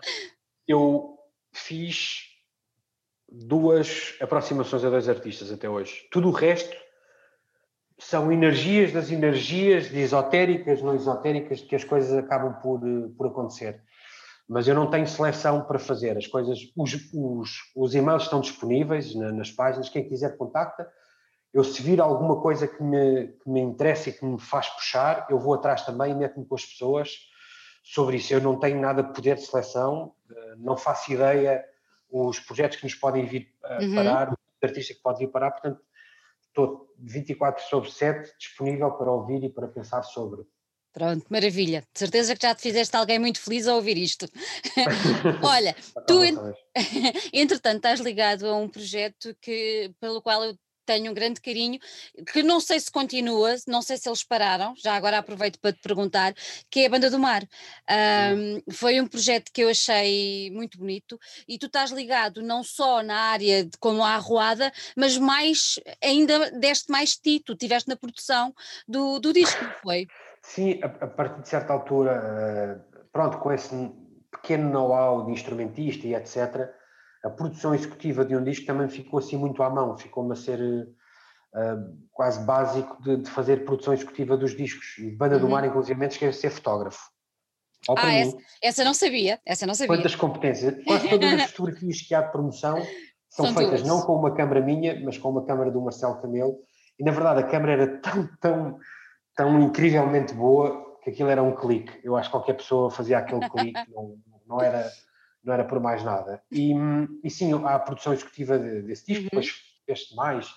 [0.67, 1.19] eu
[1.53, 2.23] fiz
[3.29, 6.09] duas aproximações a dois artistas até hoje.
[6.11, 6.75] Tudo o resto
[7.99, 13.29] são energias das energias, de esotéricas, não esotéricas, que as coisas acabam por, eh, por
[13.29, 13.81] acontecer.
[14.49, 16.17] Mas eu não tenho seleção para fazer.
[16.17, 20.89] As coisas, os, os, os e-mails estão disponíveis na, nas páginas, quem quiser contacta.
[21.53, 25.27] Eu se vir alguma coisa que me, que me interessa e que me faz puxar,
[25.31, 27.11] eu vou atrás também e meto-me com as pessoas
[27.83, 28.33] sobre isso.
[28.35, 31.65] Eu não tenho nada de poder de seleção, eh, não faço ideia
[32.11, 33.95] os projetos que nos podem vir a uhum.
[33.95, 35.81] parar, o artista que pode vir parar, portanto
[36.57, 40.43] estou 24 sobre 7 disponível para ouvir e para pensar sobre.
[40.93, 41.83] Pronto, maravilha.
[41.93, 44.27] De certeza que já te fizeste alguém muito feliz a ouvir isto.
[45.45, 45.77] Olha,
[46.07, 46.23] tu,
[47.35, 51.79] entretanto, estás ligado a um projeto que, pelo qual eu tenho um grande carinho,
[52.33, 55.81] que não sei se continua, não sei se eles pararam, já agora aproveito para te
[55.81, 56.33] perguntar,
[56.71, 57.43] que é a Banda do Mar.
[58.33, 61.19] Um, foi um projeto que eu achei muito bonito
[61.49, 66.51] e tu estás ligado não só na área de como a arruada, mas mais, ainda
[66.53, 68.55] deste mais ti, tu estiveste na produção
[68.87, 70.07] do, do disco, não foi?
[70.43, 73.75] Sim, a, a, partir de certa altura, uh, pronto, com esse
[74.31, 76.71] pequeno know-how de instrumentista e etc.,
[77.27, 80.61] a produção executiva de um disco também ficou assim muito à mão, ficou-me a ser
[80.61, 84.87] uh, quase básico de, de, fazer produção executiva dos discos.
[85.17, 85.41] Banda uhum.
[85.41, 87.01] do Mar, inclusive, quer ser fotógrafo.
[87.89, 89.97] ah, mim, essa, essa, não sabia, essa não sabia.
[89.97, 92.77] Quantas competências, quase todas as fotografias que há de promoção
[93.29, 93.89] são, são feitas duas.
[93.89, 96.57] não com uma câmera minha, mas com uma câmera do Marcelo Camelo,
[96.99, 98.79] e na verdade a câmera era tão, tão,
[99.35, 101.93] tão incrivelmente boa que aquilo era um clique.
[102.05, 104.17] Eu acho que qualquer pessoa fazia aquele clique, não,
[104.47, 104.89] não era
[105.47, 106.43] não era por mais nada.
[106.51, 106.75] E,
[107.23, 109.29] e sim, há a produção executiva desse disco, uhum.
[109.31, 109.55] depois
[109.87, 110.53] este mais,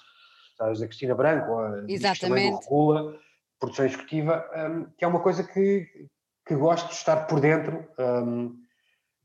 [0.58, 2.50] sabes, da Cristina Branco, a Exatamente.
[2.50, 3.20] do Regula,
[3.60, 5.88] produção executiva, um, que é uma coisa que,
[6.46, 8.58] que gosto de estar por dentro um,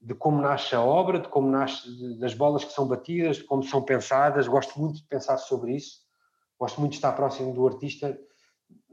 [0.02, 3.62] de como nasce a obra, de como nasce, das bolas que são batidas, de como
[3.62, 6.00] são pensadas, gosto muito de pensar sobre isso,
[6.60, 8.18] gosto muito de estar próximo do artista,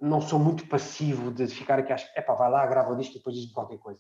[0.02, 3.18] não sou muito passivo de ficar aqui, acho, epá, vai lá, grava o disco e
[3.18, 4.00] depois diz-me qualquer coisa.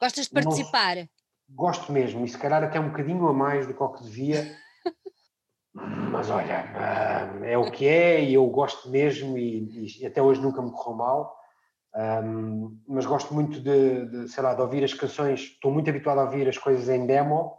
[0.00, 0.96] Gostas de participar?
[0.96, 1.08] Não,
[1.54, 4.56] gosto mesmo, e se calhar até um bocadinho a mais do que o que devia,
[5.74, 10.40] mas olha, ah, é o que é e eu gosto mesmo e, e até hoje
[10.40, 11.42] nunca me correu mal,
[11.94, 16.18] um, mas gosto muito de, de, sei lá, de ouvir as canções, estou muito habituado
[16.18, 17.58] a ouvir as coisas em demo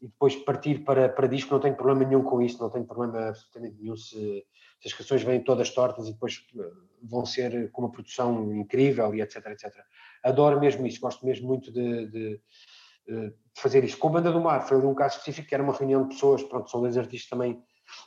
[0.00, 3.28] e depois partir para, para disco, não tenho problema nenhum com isso, não tenho problema
[3.28, 4.44] absolutamente nenhum se,
[4.80, 6.62] se as canções vêm todas tortas e depois ah,
[7.04, 9.72] vão ser com uma produção incrível e etc, etc.
[10.24, 12.40] Adoro mesmo isso, gosto mesmo muito de de
[13.54, 13.98] fazer isto.
[13.98, 16.14] Com a Banda do Mar foi ali um caso específico, que era uma reunião de
[16.14, 17.62] pessoas, pronto, são dois artistas também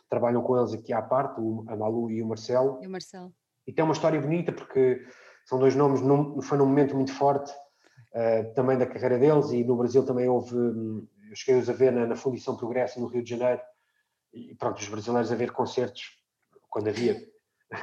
[0.10, 2.80] trabalham com eles aqui à parte, a Malu e o Marcelo.
[2.82, 3.34] E o Marcelo.
[3.68, 5.06] E tem uma história bonita porque
[5.46, 9.64] são dois nomes, num, foi num momento muito forte uh, também da carreira deles e
[9.64, 13.24] no Brasil também houve, hum, eu cheguei-os a ver na, na Fundição Progresso no Rio
[13.24, 13.62] de Janeiro
[14.34, 16.20] e pronto, os brasileiros a ver concertos,
[16.70, 17.16] quando havia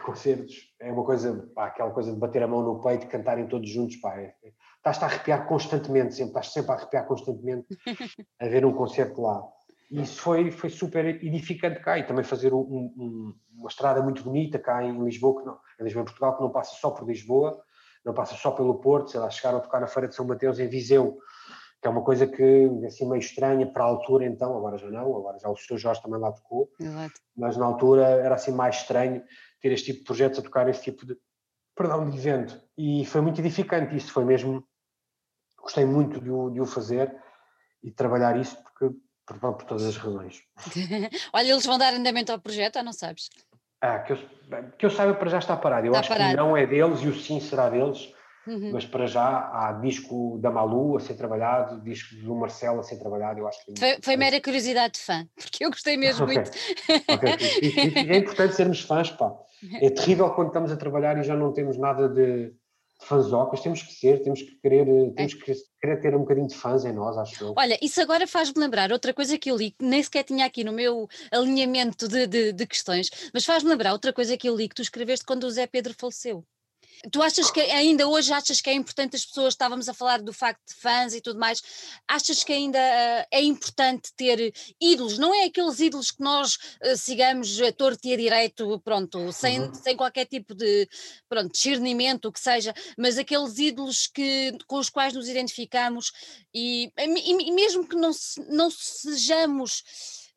[0.01, 3.47] concertos, é uma coisa, pá, aquela coisa de bater a mão no peito e cantarem
[3.47, 4.34] todos juntos, pá, é,
[4.76, 7.66] estás a arrepiar constantemente, sempre, estás sempre a arrepiar constantemente
[8.40, 9.43] a ver um concerto lá.
[9.90, 14.24] E isso foi, foi super edificante cá e também fazer um, um, uma estrada muito
[14.24, 17.07] bonita cá em Lisboa, que não, em Lisboa, em Portugal, que não passa só por
[17.07, 17.62] Lisboa,
[18.05, 20.59] não passa só pelo Porto, sei lá, chegaram a tocar na Feira de São Mateus
[20.59, 21.18] em Viseu,
[21.83, 25.16] que é uma coisa que assim meio estranha para a altura então, agora já não,
[25.16, 25.76] agora já o Sr.
[25.76, 27.20] Jorge também lá tocou, Exato.
[27.37, 29.20] mas na altura era assim mais estranho
[29.61, 31.16] ter este tipo de projetos a tocar esse tipo de,
[31.74, 32.61] perdão, de evento.
[32.78, 34.64] E foi muito edificante, isso foi mesmo
[35.61, 37.12] gostei muito de o, de o fazer
[37.83, 40.41] e de trabalhar isso porque, por, por todas as razões.
[41.33, 43.28] Olha, eles vão dar andamento ao projeto ou não sabes?
[43.80, 44.18] Ah, que eu,
[44.78, 45.87] que eu saiba para já está parado.
[45.87, 46.30] Eu está acho parado.
[46.30, 48.12] que não é deles e o sim será deles.
[48.47, 48.72] Uhum.
[48.72, 52.97] Mas para já há disco da Malu a ser trabalhado, disco do Marcelo a ser
[52.97, 53.78] trabalhado, eu acho que...
[53.78, 56.36] Foi, foi mera curiosidade de fã, porque eu gostei mesmo okay.
[56.36, 56.51] muito.
[57.12, 58.11] Okay.
[58.11, 59.32] é importante sermos fãs, pá.
[59.80, 62.53] É terrível quando estamos a trabalhar e já não temos nada de,
[63.03, 66.55] fãzocas, temos que ser, temos que querer, eh, temos que querer ter um bocadinho de
[66.55, 67.55] fãs em nós, acho eu.
[67.57, 70.64] Olha, isso agora faz-me lembrar outra coisa que eu li, que nem sequer tinha aqui
[70.64, 74.68] no meu alinhamento de, de, de questões, mas faz-me lembrar outra coisa que eu li
[74.68, 76.45] que tu escreveste quando o Zé Pedro faleceu.
[77.11, 80.33] Tu achas que ainda hoje achas que é importante as pessoas, estávamos a falar do
[80.33, 81.61] facto de fãs e tudo mais,
[82.07, 86.97] achas que ainda uh, é importante ter ídolos, não é aqueles ídolos que nós uh,
[86.97, 89.75] sigamos a torto e a direito, pronto, sem, uhum.
[89.75, 90.89] sem qualquer tipo de
[91.29, 96.13] pronto, discernimento, o que seja, mas aqueles ídolos que, com os quais nos identificamos
[96.55, 98.13] e, e, e mesmo que não,
[98.49, 99.83] não sejamos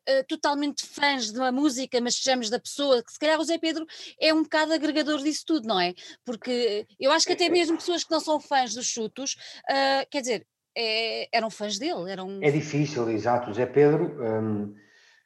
[0.08, 3.58] uh, totalmente fãs de uma música, mas sejamos da pessoa, que se calhar o Zé
[3.58, 3.86] Pedro
[4.20, 5.94] é um bocado agregador disso tudo, não é?
[6.24, 9.36] Porque eu acho que até mesmo pessoas que não são fãs dos chutos,
[9.70, 10.46] uh, quer dizer,
[10.76, 12.10] é, eram fãs dele.
[12.10, 12.38] Eram...
[12.42, 13.50] É difícil, exato.
[13.50, 14.22] O Zé Pedro.
[14.22, 14.74] Um,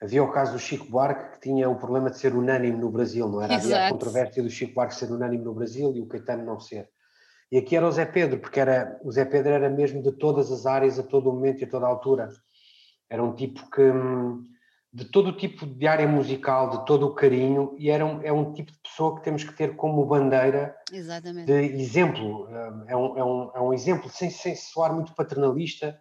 [0.01, 3.29] havia o caso do Chico Buarque que tinha o problema de ser unânime no Brasil,
[3.29, 3.57] não era?
[3.57, 6.89] Havia a controvérsia do Chico Buarque ser unânime no Brasil e o Caetano não ser.
[7.53, 10.53] E aqui era o Zé Pedro, porque era, o Zé Pedro era mesmo de todas
[10.53, 12.31] as áreas, a todo momento e a toda altura.
[13.11, 14.47] Era um tipo que, hum,
[14.93, 18.33] de todo o tipo de área musical, de todo o carinho, e era um, é
[18.33, 21.47] um tipo de pessoa que temos que ter como bandeira Exatamente.
[21.47, 22.49] de exemplo.
[22.89, 25.97] É um, é um, é um exemplo sem, sem soar muito paternalista,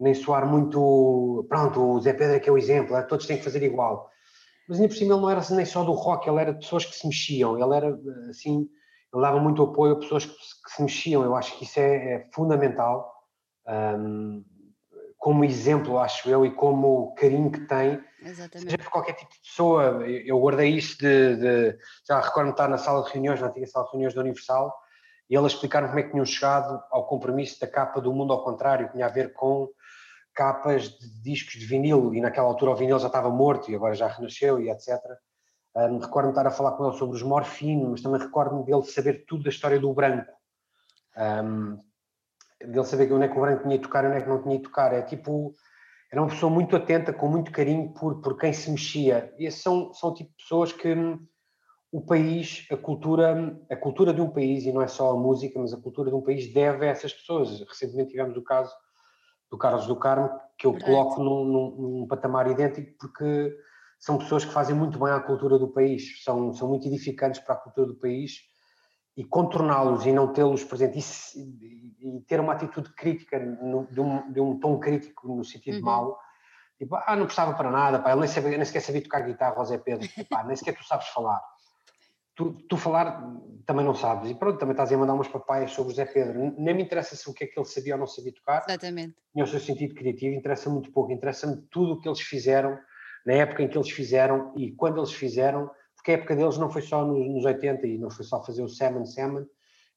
[0.00, 1.46] nem soar muito.
[1.48, 4.10] Pronto, o Zé Pedro é que é o exemplo, todos têm que fazer igual.
[4.68, 6.84] mas ainda por cima ele não era nem só do rock, ele era de pessoas
[6.84, 7.96] que se mexiam, ele era
[8.28, 8.68] assim,
[9.12, 12.14] ele dava muito apoio a pessoas que, que se mexiam, eu acho que isso é,
[12.14, 13.14] é fundamental,
[13.96, 14.44] um,
[15.18, 18.70] como exemplo, acho eu, e como carinho que tem, Exatamente.
[18.70, 22.78] seja por qualquer tipo de pessoa, eu guardei isso de, de já recordo-me estar na
[22.78, 24.74] sala de reuniões, na antiga sala de reuniões da Universal,
[25.28, 28.42] e eles explicaram como é que tinham chegado ao compromisso da capa do Mundo ao
[28.42, 29.68] Contrário, que tinha a ver com
[30.34, 33.94] capas de discos de vinil, e naquela altura o vinil já estava morto e agora
[33.94, 34.98] já renasceu e etc.
[35.76, 39.24] Um, recordo-me estar a falar com ele sobre os morfinos, mas também recordo-me dele saber
[39.26, 40.32] tudo da história do branco.
[41.16, 41.78] Um,
[42.60, 44.42] dele saber onde é que o branco tinha de tocar e onde é que não
[44.42, 44.92] tinha de tocar.
[44.92, 45.54] É tipo,
[46.14, 49.34] era uma pessoa muito atenta, com muito carinho por, por quem se mexia.
[49.36, 51.18] E são, são o tipo de pessoas que hum,
[51.90, 55.58] o país, a cultura, a cultura de um país, e não é só a música,
[55.58, 57.58] mas a cultura de um país deve a essas pessoas.
[57.68, 58.72] Recentemente tivemos o caso
[59.50, 60.92] do Carlos do Carmo, que eu Verdade.
[60.92, 63.52] coloco num, num, num, patamar idêntico, porque
[63.98, 67.56] são pessoas que fazem muito bem à cultura do país, são, são muito edificantes para
[67.56, 68.36] a cultura do país,
[69.16, 74.32] e contorná-los e não tê-los presentes, e, e, ter uma atitude crítica, no, de, um,
[74.32, 75.84] de, um, tom crítico no sentido uhum.
[75.84, 76.18] mau,
[76.78, 79.56] tipo, ah, não prestava para nada, pá, ele nem, sabia, nem sequer sabia tocar guitarra,
[79.56, 81.40] José Pedro, pá, nem sequer tu sabes falar
[82.34, 83.22] tu, tu, falar
[83.64, 86.54] também não sabes, e pronto, também estás a mandar umas papaias sobre o Zé Pedro.
[86.58, 88.64] Nem me interessa se o que é que ele sabia ou não sabia tocar.
[88.68, 89.14] Exatamente.
[89.32, 92.78] Tinha o seu sentido criativo, interessa muito pouco, interessa-me tudo o que eles fizeram,
[93.24, 95.70] na época em que eles fizeram e quando eles fizeram,
[96.04, 98.62] porque a época deles não foi só nos, nos 80 e não foi só fazer
[98.62, 99.46] o Salmon Salmon,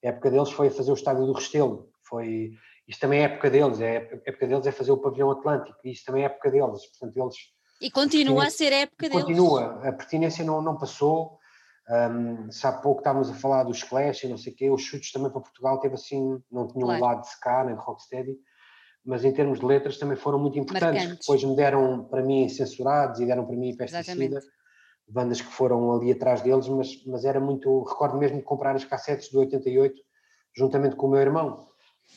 [0.02, 2.54] a época deles foi fazer o estádio do Restelo, foi.
[2.88, 5.78] Isto também é a época deles, é, a época deles é fazer o pavilhão Atlântico,
[5.84, 7.36] isto também é a época deles, portanto eles.
[7.82, 9.26] E continua a ser a época deles.
[9.26, 11.38] Continua, a pertinência não, não passou,
[11.90, 14.82] um, se há pouco estávamos a falar dos Clash e não sei o quê, os
[14.82, 17.04] chutes também para Portugal teve assim, não tinham claro.
[17.04, 18.38] um lado de ska nem de rocksteady,
[19.06, 21.02] mas em termos de letras também foram muito importantes.
[21.02, 21.28] Marcantes.
[21.28, 24.40] Depois me deram para mim censurados e deram para mim pesticida,
[25.08, 27.84] bandas que foram ali atrás deles, mas, mas era muito.
[27.84, 29.96] Recordo mesmo de comprar as cassetes do 88
[30.56, 31.68] juntamente com o meu irmão.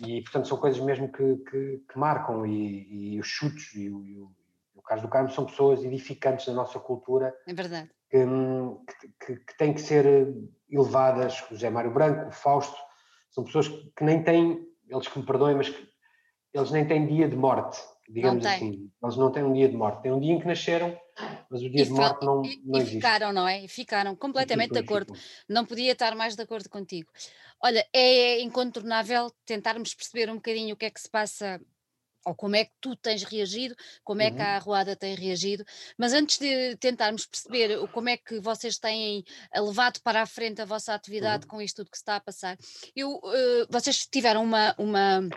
[0.01, 4.05] E portanto são coisas mesmo que, que, que marcam, e, e, os chutes e o,
[4.07, 4.31] e o,
[4.75, 7.35] o Carlos do Carmo são pessoas edificantes da nossa cultura.
[7.47, 10.35] É verdade que, que, que têm que ser
[10.69, 12.77] elevadas, o José Mário Branco, o Fausto,
[13.31, 15.89] são pessoas que nem têm, eles que me perdoem, mas que
[16.53, 17.79] eles nem têm dia de morte,
[18.13, 18.91] digamos assim.
[19.03, 20.03] Eles não têm um dia de morte.
[20.03, 20.99] Tem um dia em que nasceram,
[21.51, 22.97] mas o dia e de morte não, e, não e existe.
[22.97, 23.65] ficaram, não é?
[23.65, 25.15] E ficaram completamente de acordo.
[25.49, 27.11] Não podia estar mais de acordo contigo.
[27.63, 31.61] Olha, é incontornável tentarmos perceber um bocadinho o que é que se passa
[32.25, 34.43] ou como é que tu tens reagido, como é que uhum.
[34.43, 35.65] a Arruada tem reagido,
[35.97, 40.61] mas antes de tentarmos perceber como é que vocês têm eh, levado para a frente
[40.61, 41.49] a vossa atividade uhum.
[41.51, 42.59] com isto tudo que se está a passar,
[42.95, 45.29] eu, uh, vocês tiveram uma, uma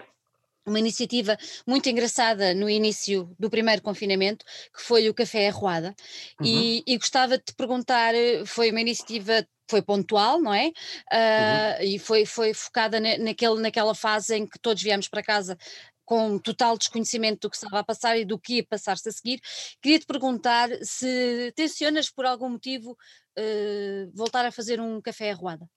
[0.66, 1.38] uma iniciativa
[1.68, 4.46] muito engraçada no início do primeiro confinamento,
[4.76, 5.96] que foi o Café Arruada,
[6.40, 6.48] uhum.
[6.48, 10.68] e, e, gostava de te perguntar, eh, foi uma iniciativa foi pontual, não é?
[10.68, 11.86] Uh, uhum.
[11.88, 15.58] E foi, foi focada na, naquele, naquela fase em que todos viemos para casa
[16.06, 19.40] com total desconhecimento do que estava a passar e do que ia passar-se a seguir.
[19.82, 25.68] Queria te perguntar se tencionas por algum motivo uh, voltar a fazer um café arruada.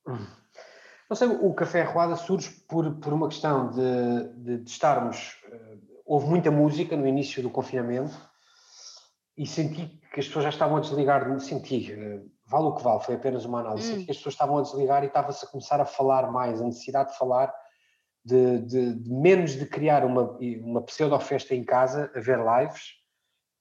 [1.09, 5.37] Não sei, o café arruada surge por, por uma questão de, de, de estarmos.
[5.49, 8.15] Uh, houve muita música no início do confinamento
[9.37, 11.39] e senti que as pessoas já estavam a desligar.
[11.39, 13.89] Senti, uh, vale o que vale, foi apenas uma análise.
[13.89, 13.95] Hum.
[13.95, 16.65] Senti que as pessoas estavam a desligar e estava-se a começar a falar mais, a
[16.65, 17.55] necessidade de falar
[18.25, 22.95] de, de, de menos de criar uma, uma pseudo-festa em casa, a ver lives,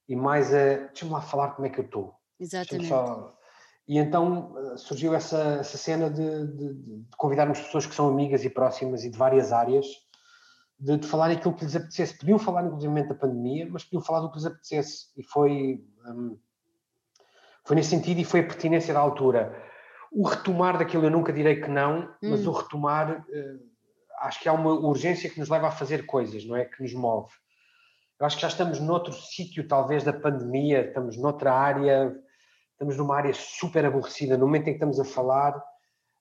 [0.08, 2.14] e mais a deixa-me lá falar como é que eu estou.
[2.40, 2.88] Exatamente.
[2.88, 3.32] Só...
[3.88, 8.44] E então eh, surgiu essa, essa cena de, de, de, convidarmos pessoas que são amigas
[8.44, 9.86] e próximas e de várias áreas,
[10.78, 12.18] de, de falar aquilo que lhes apetecesse.
[12.18, 15.06] Podiam falar, inclusive, da pandemia, mas podiam falar do que lhes apetecesse.
[15.16, 16.36] E foi, hum,
[17.64, 19.54] foi nesse sentido e foi a pertinência da altura.
[20.10, 22.50] O retomar daquilo, eu nunca direi que não, mas hum.
[22.50, 23.24] o retomar.
[23.28, 23.76] Uh,
[24.20, 26.64] acho que há uma urgência que nos leva a fazer coisas, não é?
[26.64, 27.30] Que nos move.
[28.18, 32.16] Eu acho que já estamos noutro sítio, talvez, da pandemia, estamos noutra área,
[32.76, 34.36] estamos numa área super aborrecida.
[34.36, 35.60] No momento em que estamos a falar,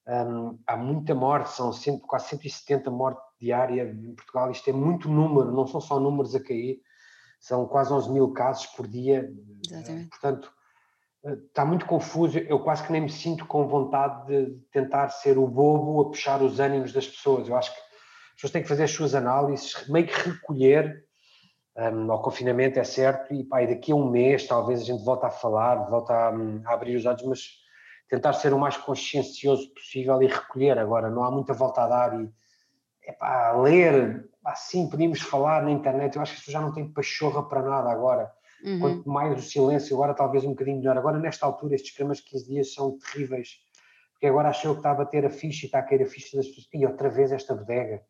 [0.07, 4.49] um, há muita morte, são sempre, quase 170 mortes diárias em Portugal.
[4.49, 6.79] Isto é muito número, não são só números a cair,
[7.39, 9.29] são quase 11 mil casos por dia.
[9.69, 10.09] Exatamente.
[10.09, 10.51] Portanto,
[11.47, 12.37] está muito confuso.
[12.37, 16.41] Eu quase que nem me sinto com vontade de tentar ser o bobo a puxar
[16.41, 17.49] os ânimos das pessoas.
[17.49, 21.04] Eu acho que as pessoas têm que fazer as suas análises, meio que recolher
[21.77, 25.03] um, ao confinamento, é certo, e, pá, e daqui a um mês talvez a gente
[25.03, 26.29] volte a falar, volte a,
[26.65, 27.39] a, abrir os olhos, mas
[28.09, 30.77] tentar ser o mais consciencioso possível e recolher.
[30.77, 32.29] Agora, não há muita volta a dar e
[33.03, 37.43] epá, ler, assim, podíamos falar na internet, eu acho que isso já não tem pachorra
[37.43, 38.31] para nada agora.
[38.63, 38.79] uhum.
[38.79, 40.97] quanto mais o silêncio, agora talvez um bocadinho melhor.
[40.97, 43.59] Agora, nesta altura, estes primeiros 15 dias são terríveis,
[44.13, 46.37] porque agora achou que está a bater a ficha e está a cair a ficha
[46.37, 46.67] das pessoas.
[46.73, 48.01] E outra vez esta bodega,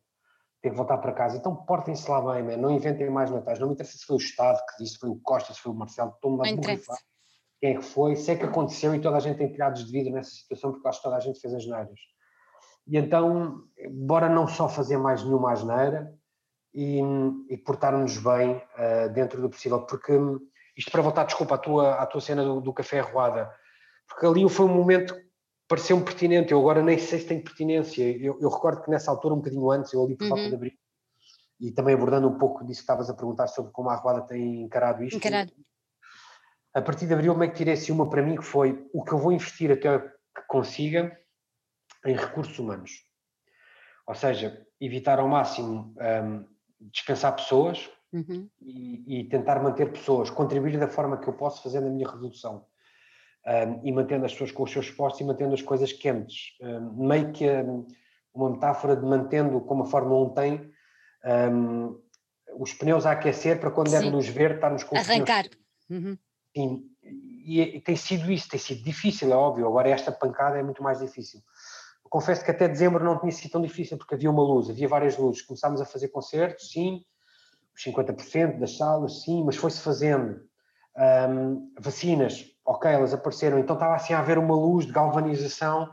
[0.66, 1.36] tem que voltar para casa.
[1.36, 2.56] Então portem-se lá bem, man.
[2.56, 3.60] não inventem mais natais.
[3.60, 5.70] Não me interessa se foi o Estado que disse, se foi o Costa, se foi
[5.70, 6.98] o Marcelo, estou-me a borrifar.
[7.60, 10.12] Quem é que foi, sei que aconteceu e toda a gente tem telhados de vidro
[10.12, 12.00] nessa situação, porque acho que toda a gente fez as neiras.
[12.86, 16.12] E então, bora não só fazer mais nenhuma asneira
[16.74, 17.00] e,
[17.48, 20.12] e portar-nos bem uh, dentro do possível, porque
[20.76, 23.50] isto para voltar, desculpa, à tua, à tua cena do, do café arruada,
[24.08, 25.14] porque ali foi um momento
[25.68, 29.34] pareceu-me pertinente, eu agora nem sei se tem pertinência, eu, eu, recordo que nessa altura,
[29.34, 30.48] um bocadinho antes, eu ali por volta uhum.
[30.48, 30.72] de abril,
[31.60, 34.62] e também abordando um pouco disso que estavas a perguntar sobre como a arruada tem
[34.62, 35.16] encarado isto.
[35.16, 35.52] Encarado.
[36.74, 39.12] A partir de abril, meio que tirei assim uma para mim que foi o que
[39.12, 41.18] eu vou investir até que consiga
[42.04, 43.06] em recursos humanos.
[44.06, 46.44] Ou seja, evitar ao máximo um,
[46.80, 48.48] dispensar pessoas uhum.
[48.60, 52.66] e, e, tentar manter pessoas, contribuir da forma que eu posso fazer na minha redução.
[53.46, 56.56] Um, e mantendo as pessoas com os seus postos e mantendo as coisas quentes.
[56.60, 57.86] Um, meio que um,
[58.34, 60.70] uma metáfora de mantendo, como a Fórmula 1 tem,
[62.58, 64.00] os pneus a aquecer para quando Sim.
[64.00, 65.46] der luz verde estarmos com Arrancar.
[65.88, 66.18] Uhum.
[66.54, 69.66] Sim, e, e, tem sido isso, tem sido difícil, é óbvio.
[69.66, 71.40] Agora esta pancada é muito mais difícil
[72.16, 75.18] confesso que até dezembro não tinha sido tão difícil, porque havia uma luz, havia várias
[75.18, 75.42] luzes.
[75.42, 77.04] Começámos a fazer concertos, sim,
[77.74, 80.40] os 50% das salas, sim, mas foi-se fazendo.
[80.96, 85.88] Um, vacinas, ok, elas apareceram, então estava assim a haver uma luz de galvanização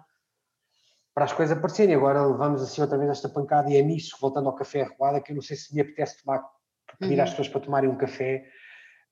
[1.13, 1.95] para as coisas aparecerem.
[1.95, 5.31] Agora levamos assim outra vez esta pancada e é nisso, voltando ao café arruada, que
[5.31, 6.43] eu não sei se me apetece tomar,
[6.99, 7.23] pedir uhum.
[7.23, 8.45] às pessoas para tomarem um café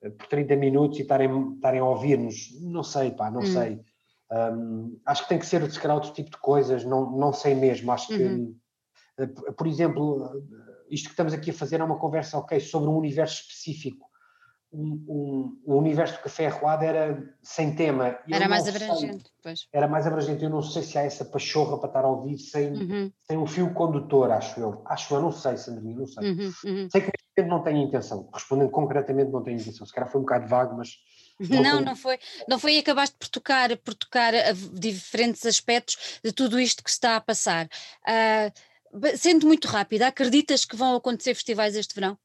[0.02, 2.60] eh, por 30 minutos e estarem, estarem a ouvir-nos.
[2.62, 3.48] Não sei, pá, não uhum.
[3.48, 3.82] sei.
[4.32, 7.54] Um, acho que tem que ser, se calhar, outro tipo de coisas, não, não sei
[7.54, 7.92] mesmo.
[7.92, 8.56] Acho que, uhum.
[9.20, 10.42] Eh, por exemplo,
[10.90, 14.11] isto que estamos aqui a fazer é uma conversa, ok, sobre um universo específico.
[14.74, 18.18] Um, um, o universo do café arruado era sem tema.
[18.32, 19.68] era mais abrangente, sei, pois.
[19.74, 20.44] Era mais abrangente.
[20.44, 23.12] Eu não sei se há essa pachorra para estar a ouvir sem, uhum.
[23.20, 24.82] sem um fio condutor, acho eu.
[24.86, 26.32] Acho eu, não sei, Sandrinha, não sei.
[26.32, 26.90] Uhum, uhum.
[26.90, 27.12] Sei que
[27.44, 28.30] não tenho intenção.
[28.34, 29.86] Respondendo concretamente, não tenho intenção.
[29.86, 30.98] Se calhar foi um bocado vago, mas
[31.50, 32.20] não, não foi.
[32.48, 34.34] Não foi e acabaste por tocar, por tocar
[34.74, 37.68] diferentes aspectos de tudo isto que está a passar.
[38.08, 42.18] Uh, sendo muito rápida, acreditas que vão acontecer festivais este verão?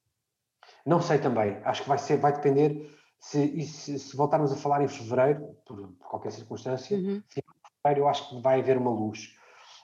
[0.87, 1.59] Não sei também.
[1.65, 5.77] Acho que vai ser, vai depender se, se, se voltarmos a falar em fevereiro, por,
[5.77, 7.23] por qualquer circunstância, uhum.
[7.29, 9.35] fevereiro eu acho que vai haver uma luz.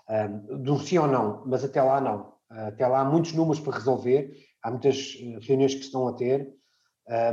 [0.08, 2.32] Um, de um sim ou não, mas até lá não.
[2.48, 4.30] Até lá há muitos números para resolver,
[4.62, 6.52] há muitas eh, reuniões que se estão a ter,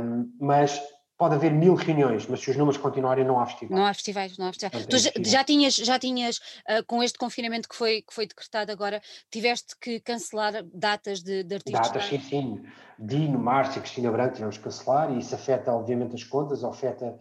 [0.02, 0.80] um, mas
[1.20, 3.78] pode haver mil reuniões, mas se os números continuarem, não há festivais.
[3.78, 4.86] Não há festivais, não há festivais.
[4.86, 8.72] tu já, já, tinhas, já tinhas uh, com este confinamento que foi, que foi decretado
[8.72, 11.88] agora, tiveste que cancelar datas de, de artistas?
[11.88, 12.64] Datas, sim, sim.
[12.98, 17.18] Dino, Márcia, Cristina Branco tivemos que cancelar e isso afeta, obviamente, as contas, afeta,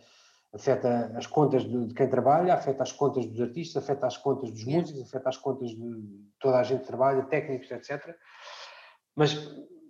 [0.54, 4.50] afeta as contas de, de, quem trabalha, afeta as contas dos artistas, afeta as contas
[4.50, 8.16] dos músicos, afeta as contas de toda a gente que trabalha, técnicos, etc.
[9.14, 9.36] Mas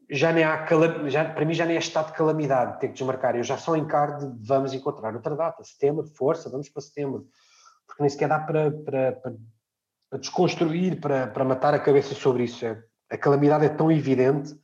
[0.09, 0.65] já nem há,
[1.07, 3.75] já, para mim já nem é estado de calamidade ter que desmarcar, eu já só
[3.75, 7.27] encaro de vamos encontrar outra data, setembro, força, vamos para setembro,
[7.85, 9.33] porque nem sequer dá para, para, para,
[10.09, 12.81] para desconstruir, para, para matar a cabeça sobre isso, é,
[13.11, 14.55] a calamidade é tão evidente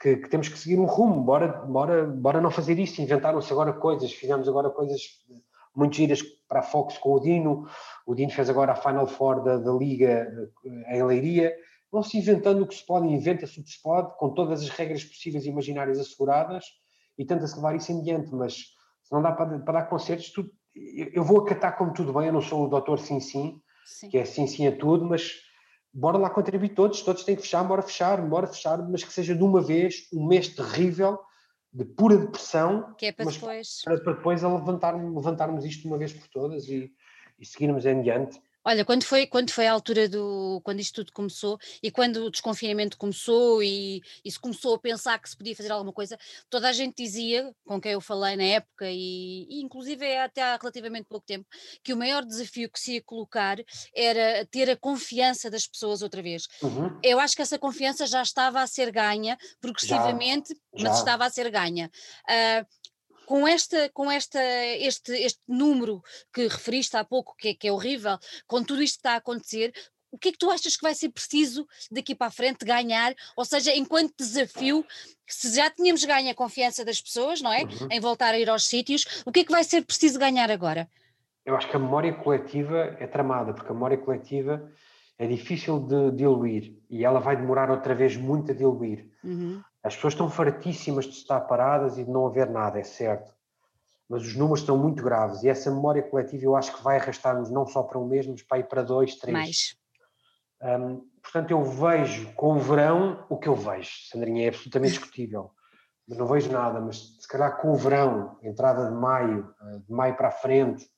[0.00, 3.72] que, que, temos que seguir um rumo, bora, bora, bora não fazer isso, inventaram-se agora
[3.72, 5.00] coisas, fizemos agora coisas
[5.74, 7.68] muito giras para a Fox com o Dino,
[8.06, 10.28] o Dino fez agora a Final Four da, da Liga
[10.64, 11.52] eh, em Leiria,
[11.90, 15.04] vão-se inventando o que se pode, inventa-se o que se pode, com todas as regras
[15.04, 16.64] possíveis e imaginárias asseguradas,
[17.16, 20.50] e tenta-se levar isso em diante, mas se não dá para, para dar concertos, tudo,
[20.74, 24.08] eu vou acatar como tudo bem, eu não sou o doutor sim, sim, sim.
[24.08, 25.32] que é sim, sim a tudo, mas
[25.92, 29.34] bora lá contribuir todos, todos têm que fechar, bora fechar, bora fechar, mas que seja
[29.34, 31.18] de uma vez um mês terrível,
[31.72, 35.98] de pura depressão, que é para depois, para, para depois levantarmos, levantarmos isto de uma
[35.98, 36.90] vez por todas e,
[37.38, 38.40] e seguirmos em diante.
[38.64, 40.60] Olha, quando foi, quando foi a altura do.
[40.64, 45.18] quando isto tudo começou e quando o desconfinamento começou e, e se começou a pensar
[45.18, 46.18] que se podia fazer alguma coisa,
[46.50, 50.42] toda a gente dizia, com quem eu falei na época e, e inclusive é até
[50.42, 51.46] há relativamente pouco tempo,
[51.82, 53.58] que o maior desafio que se ia colocar
[53.94, 56.46] era ter a confiança das pessoas outra vez.
[56.62, 56.98] Uhum.
[57.02, 60.88] Eu acho que essa confiança já estava a ser ganha progressivamente, já, já.
[60.88, 61.90] mas estava a ser ganha.
[62.28, 62.87] Uh,
[63.28, 66.02] com, esta, com esta, este, este número
[66.32, 69.16] que referiste há pouco, que é, que é horrível, com tudo isto que está a
[69.16, 69.70] acontecer,
[70.10, 73.14] o que é que tu achas que vai ser preciso daqui para a frente ganhar?
[73.36, 74.82] Ou seja, enquanto desafio,
[75.26, 77.64] se já tínhamos ganho a confiança das pessoas, não é?
[77.64, 77.88] Uhum.
[77.90, 80.88] Em voltar a ir aos sítios, o que é que vai ser preciso ganhar agora?
[81.44, 84.72] Eu acho que a memória coletiva é tramada, porque a memória coletiva
[85.18, 89.10] é difícil de diluir e ela vai demorar outra vez muito a diluir.
[89.22, 89.62] Uhum.
[89.82, 93.32] As pessoas estão fartíssimas de estar paradas e de não haver nada, é certo.
[94.08, 97.50] mas os números estão muito graves e essa memória coletiva eu acho que vai arrastar-nos
[97.50, 99.32] não só para um mês, mas para ir para dois, três.
[99.32, 99.76] Mais.
[100.60, 105.52] Um, portanto, eu vejo com o verão o que eu vejo, Sandrinha, é absolutamente discutível.
[106.08, 109.92] Mas não vejo nada, mas se calhar com o verão, entrada de maio, eh, de
[109.92, 110.88] maio para a frente,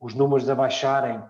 [0.00, 1.22] os números a baixarem,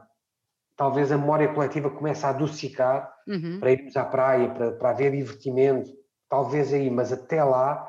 [0.75, 3.61] talvez a memória coletiva comece a adocicar uhum.
[3.61, 5.91] para irmos à praia, para, para haver divertimento,
[6.31, 7.87] talvez aí, mas até lá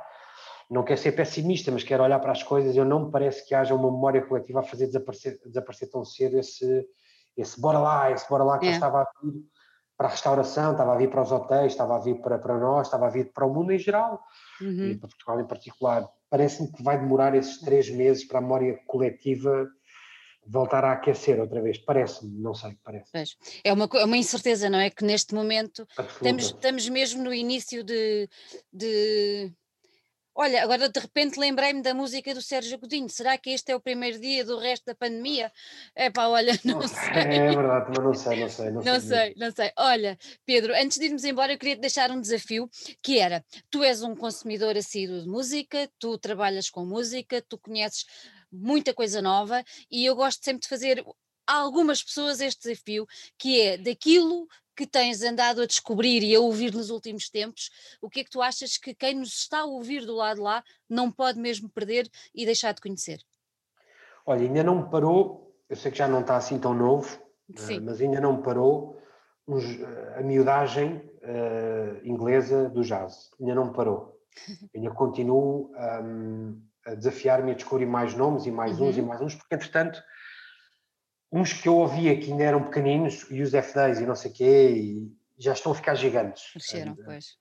[0.69, 2.75] não quero ser pessimista, mas quero olhar para as coisas.
[2.75, 6.39] Eu não me parece que haja uma memória coletiva a fazer desaparecer, desaparecer tão cedo
[6.39, 6.85] esse,
[7.37, 8.71] esse bora lá, esse bora lá que é.
[8.71, 9.43] estava a vir
[9.97, 12.87] para a restauração, estava a vir para os hotéis, estava a vir para, para nós,
[12.87, 14.19] estava a vir para o mundo em geral
[14.59, 14.87] uhum.
[14.87, 16.09] e para Portugal em particular.
[16.29, 19.67] Parece-me que vai demorar esses três meses para a memória coletiva
[20.45, 21.77] voltar a aquecer outra vez.
[21.77, 23.37] Parece-me, não sei, parece.
[23.63, 24.89] É uma, é uma incerteza, não é?
[24.89, 28.29] Que neste momento estamos, estamos mesmo no início de,
[28.71, 29.53] de
[30.33, 33.09] Olha, agora de repente lembrei-me da música do Sérgio Godinho.
[33.09, 35.51] Será que este é o primeiro dia do resto da pandemia?
[35.93, 37.21] É pá, olha, não, não sei.
[37.21, 38.65] É verdade, mas não sei, não sei.
[38.67, 39.71] Não, não sei, sei, não sei.
[39.77, 42.69] Olha, Pedro, antes de irmos embora, eu queria te deixar um desafio
[43.03, 48.05] que era: tu és um consumidor assíduo de música, tu trabalhas com música, tu conheces
[48.51, 51.05] muita coisa nova e eu gosto sempre de fazer
[51.47, 56.39] a algumas pessoas este desafio, que é daquilo que tens andado a descobrir e a
[56.39, 57.69] ouvir nos últimos tempos,
[58.01, 60.63] o que é que tu achas que quem nos está a ouvir do lado lá
[60.89, 63.19] não pode mesmo perder e deixar de conhecer?
[64.25, 67.81] Olha, ainda não me parou, eu sei que já não está assim tão novo, uh,
[67.81, 68.97] mas ainda não me parou
[69.47, 69.59] uh,
[70.17, 74.19] a miudagem uh, inglesa do jazz, ainda não me parou.
[74.73, 78.89] ainda continuo um, a desafiar-me a descobrir mais nomes e mais uhum.
[78.89, 80.01] uns e mais uns, porque entretanto
[81.31, 84.33] uns que eu ouvia que ainda eram pequeninos, e os F10 e não sei o
[84.33, 86.51] quê, e já estão a ficar gigantes.
[86.51, 87.37] Cresceram, pois.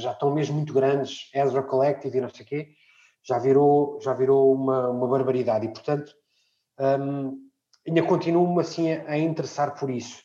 [0.00, 2.68] Já estão mesmo muito grandes, Ezra Collective e não sei o quê,
[3.22, 5.66] já virou, já virou uma, uma barbaridade.
[5.66, 6.12] E, portanto,
[6.78, 7.38] um,
[7.86, 10.22] ainda continuo-me assim a, a, interessar por isso.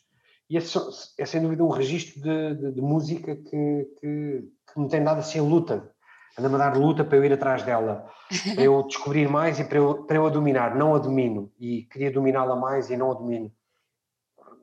[0.50, 0.78] E esse
[1.18, 5.20] é sem dúvida um registro de, de, de música que, que, que, me tem dado
[5.20, 5.93] assim a luta
[6.38, 8.10] anda-me a dar luta para eu ir atrás dela,
[8.56, 11.84] para eu descobrir mais e para eu, para eu a dominar, não a domino, e
[11.84, 13.52] queria dominá-la mais e não a domino.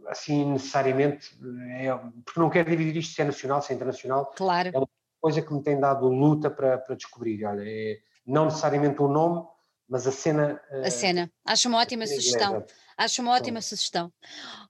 [0.09, 1.39] Assim, necessariamente,
[1.77, 1.95] é,
[2.25, 4.33] porque não quero dividir isto se é nacional, se é internacional.
[4.37, 4.71] Claro.
[4.75, 4.89] É uma
[5.21, 7.45] coisa que me tem dado luta para, para descobrir.
[7.45, 9.47] Olha, é não necessariamente o nome,
[9.89, 10.61] mas a cena.
[10.71, 11.31] A uh, cena.
[11.45, 12.57] Acho uma ótima sugestão.
[12.57, 12.67] Inglesa.
[12.97, 14.13] Acho uma ótima sugestão.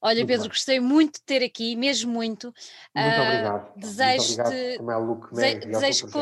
[0.00, 0.48] Olha, Pedro, bem.
[0.50, 2.54] gostei muito de ter aqui, mesmo muito.
[2.94, 3.72] Muito uh, obrigado.
[3.76, 4.78] Desejo-te.
[4.80, 6.12] Muito obrigado, Dese, desejo que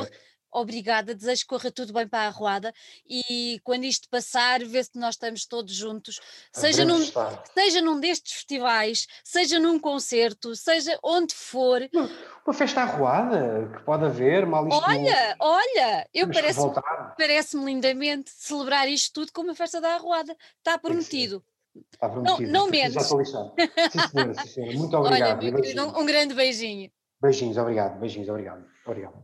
[0.52, 2.72] obrigada, desejo que corra tudo bem para a Arruada
[3.08, 6.20] e quando isto passar, vê se nós estamos todos juntos,
[6.52, 7.00] seja num,
[7.54, 11.80] seja num destes festivais, seja num concerto, seja onde for.
[12.46, 15.46] Uma festa arruada que pode haver, mal isto Olha, não...
[15.46, 16.72] olha, eu parece-me
[17.16, 21.44] parece lindamente celebrar isto tudo com uma festa da Arruada, está prometido.
[21.92, 22.50] Está prometido.
[22.50, 22.94] Não, não menos.
[22.94, 23.52] Já estou lixado.
[23.58, 24.78] Sim, senhora, sim, senhora.
[24.78, 25.44] Muito obrigado.
[25.44, 26.90] Olha, um grande beijinho.
[27.20, 27.98] Beijinhos, obrigado.
[27.98, 28.64] Beijinhos, obrigado.
[28.86, 29.22] Obrigado.